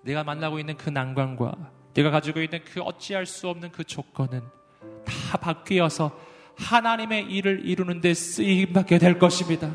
내가 0.09 0.25
만나고 0.25 0.59
있는 0.59 0.75
그 0.79 0.89
난관과 0.89 1.55
내가 1.93 2.11
가지고 2.11 2.41
있는 2.41 2.61
그 2.65 2.81
어찌할 2.81 3.27
수 3.27 3.47
없는 3.47 3.71
그 3.71 3.85
조건은 3.85 4.41
다 5.05 5.37
바뀌어서 5.37 6.19
하나님의 6.57 7.27
일을 7.27 7.67
이루는 7.67 8.01
데 8.01 8.15
쓰임받게 8.15 8.99
될 8.99 9.19
것입니다. 9.19 9.71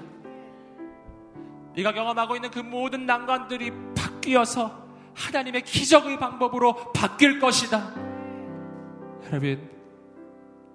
네가 1.76 1.94
경험하고 1.94 2.36
있는 2.36 2.50
그 2.50 2.60
모든 2.60 3.06
난관들이 3.06 3.72
바뀌어서 3.96 4.84
하나님의 5.14 5.62
기적의 5.62 6.18
방법으로 6.18 6.92
바뀔 6.94 7.40
것이다. 7.40 7.94
여러분, 9.28 9.70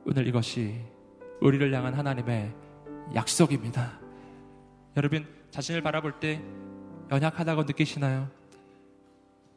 오늘 0.07 0.29
이것이 0.29 0.81
우리를 1.41 1.75
향한 1.75 1.95
하나님의 1.95 2.55
약속입니다. 3.17 3.99
여러분, 4.97 5.27
자신을 5.51 5.83
바라볼 5.83 6.21
때 6.21 6.41
연약하다고 7.11 7.65
느끼시나요? 7.65 8.38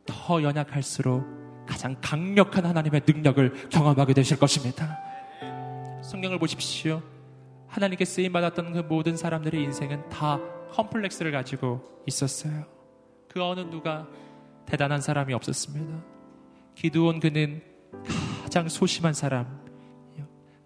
더 0.06 0.42
연약할수록 0.42 1.66
가장 1.68 1.96
강력한 2.02 2.66
하나님의 2.66 3.02
능력을 3.08 3.70
경험하게 3.70 4.14
되실 4.14 4.38
것입니다. 4.38 5.00
성경을 6.04 6.40
보십시오. 6.40 7.02
하나님께 7.68 8.04
쓰임 8.04 8.34
받았던 8.34 8.74
그 8.74 8.80
모든 8.80 9.16
사람들의 9.16 9.62
인생은 9.64 10.10
다 10.10 10.40
컴플렉스를 10.72 11.32
가지고 11.32 11.82
있었어요. 12.06 12.66
그 13.30 13.42
어느 13.42 13.62
누가 13.62 14.08
대단한 14.66 15.00
사람이 15.00 15.34
없었습니다. 15.34 16.04
기드온 16.76 17.20
그는 17.20 17.62
가장 18.44 18.68
소심한 18.68 19.14
사람, 19.14 19.62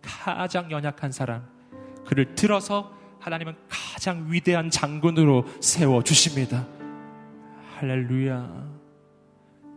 가장 0.01 0.71
연약한 0.71 1.11
사람, 1.11 1.47
그를 2.05 2.33
들어서 2.35 2.91
하나님은 3.19 3.55
가장 3.69 4.31
위대한 4.31 4.69
장군으로 4.69 5.45
세워 5.59 6.03
주십니다. 6.03 6.65
할렐루야. 7.77 8.74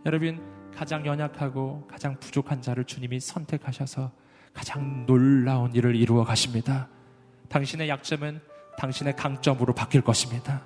여러분, 0.07 0.41
가장 0.75 1.05
연약하고 1.05 1.87
가장 1.91 2.19
부족한 2.21 2.63
자를 2.63 2.85
주님이 2.85 3.21
선택하셔서 3.21 4.13
가장 4.55 5.07
놀라운 5.07 5.75
일을 5.75 5.97
이루어 5.97 6.25
가십니다. 6.25 6.89
당신의 7.49 7.89
약점은 7.89 8.41
당신의 8.79 9.17
강점으로 9.17 9.75
바뀔 9.75 10.03
것입니다. 10.03 10.63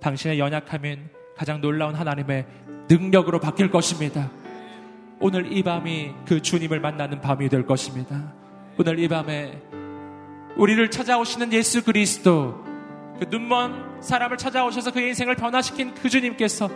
당신의 0.00 0.38
연약함은 0.38 1.10
가장 1.36 1.60
놀라운 1.60 1.94
하나님의 1.94 2.46
능력으로 2.88 3.40
바뀔 3.40 3.70
것입니다. 3.70 4.30
오늘 5.18 5.52
이 5.52 5.62
밤이 5.62 6.12
그 6.26 6.40
주님을 6.40 6.80
만나는 6.80 7.20
밤이 7.20 7.48
될 7.48 7.66
것입니다. 7.66 8.32
오늘 8.78 8.98
이 8.98 9.08
밤에 9.08 9.60
우리를 10.56 10.90
찾아오시는 10.90 11.52
예수 11.52 11.84
그리스도 11.84 12.64
그 13.18 13.26
눈먼 13.28 14.00
사람을 14.00 14.38
찾아오셔서 14.38 14.92
그의 14.92 15.08
인생을 15.08 15.36
변화시킨 15.36 15.94
그 15.94 16.08
주님께서 16.08 16.70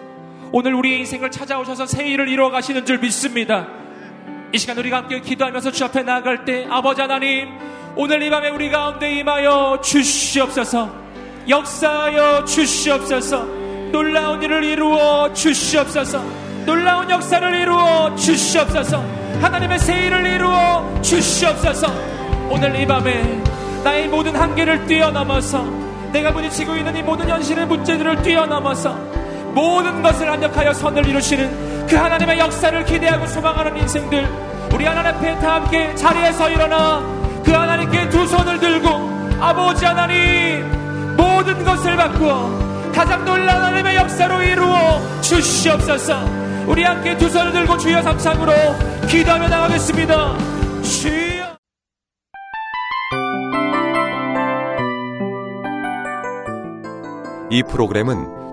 오늘 0.56 0.72
우리의 0.74 1.00
인생을 1.00 1.32
찾아오셔서 1.32 1.84
새 1.84 2.06
일을 2.06 2.28
이루어 2.28 2.48
가시는 2.48 2.86
줄 2.86 2.98
믿습니다. 2.98 3.66
이 4.52 4.58
시간 4.58 4.78
우리가 4.78 4.98
함께 4.98 5.20
기도하면서 5.20 5.72
주 5.72 5.84
앞에 5.84 6.04
나아갈 6.04 6.44
때 6.44 6.64
아버지 6.70 7.00
하나님 7.00 7.48
오늘 7.96 8.22
이 8.22 8.30
밤에 8.30 8.50
우리 8.50 8.70
가운데 8.70 9.18
임하여 9.18 9.80
주시옵소서. 9.82 10.94
역사하여 11.48 12.44
주시옵소서. 12.44 13.44
놀라운 13.90 14.40
일을 14.44 14.62
이루어 14.62 15.32
주시옵소서. 15.32 16.22
놀라운 16.64 17.10
역사를 17.10 17.52
이루어 17.52 18.14
주시옵소서. 18.14 19.04
하나님의 19.42 19.80
새 19.80 20.06
일을 20.06 20.24
이루어 20.24 21.02
주시옵소서. 21.02 21.88
오늘 22.48 22.78
이 22.78 22.86
밤에 22.86 23.42
나의 23.82 24.06
모든 24.06 24.36
한계를 24.36 24.86
뛰어넘어서 24.86 25.64
내가 26.12 26.32
부딪히고 26.32 26.76
있는 26.76 26.96
이 26.96 27.02
모든 27.02 27.28
현실의 27.28 27.66
문제들을 27.66 28.22
뛰어넘어서 28.22 29.23
모든 29.54 30.02
것을 30.02 30.28
완벽하여 30.28 30.72
선을 30.72 31.06
이루시는 31.06 31.86
그 31.86 31.96
하나님의 31.96 32.38
역사를 32.38 32.84
기대하고 32.84 33.26
소망하는 33.26 33.76
인생들 33.76 34.28
우리 34.72 34.84
하나님 34.84 35.10
앞에 35.12 35.38
다 35.38 35.54
함께 35.54 35.94
자리에서 35.94 36.50
일어나 36.50 37.00
그 37.44 37.52
하나님께 37.52 38.08
두 38.08 38.26
손을 38.26 38.58
들고 38.58 38.88
아버지 39.40 39.84
하나님 39.84 41.16
모든 41.16 41.64
것을 41.64 41.96
바꾸어 41.96 42.50
가장 42.92 43.24
놀라운 43.24 43.62
하나님의 43.62 43.96
역사로 43.96 44.42
이루어 44.42 45.00
주시옵소서. 45.20 46.44
우리 46.66 46.82
함께 46.84 47.16
두 47.16 47.28
손을 47.28 47.52
들고 47.52 47.76
주여 47.76 48.02
삼창으로 48.02 48.52
기도하며 49.08 49.48
나가겠습니다. 49.48 50.36
주여. 50.82 51.44
이 57.50 57.62
프로그램은 57.64 58.43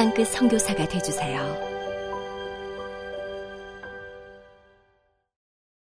땅끝 0.00 0.28
성교사가 0.28 0.88
되주세요 0.88 1.69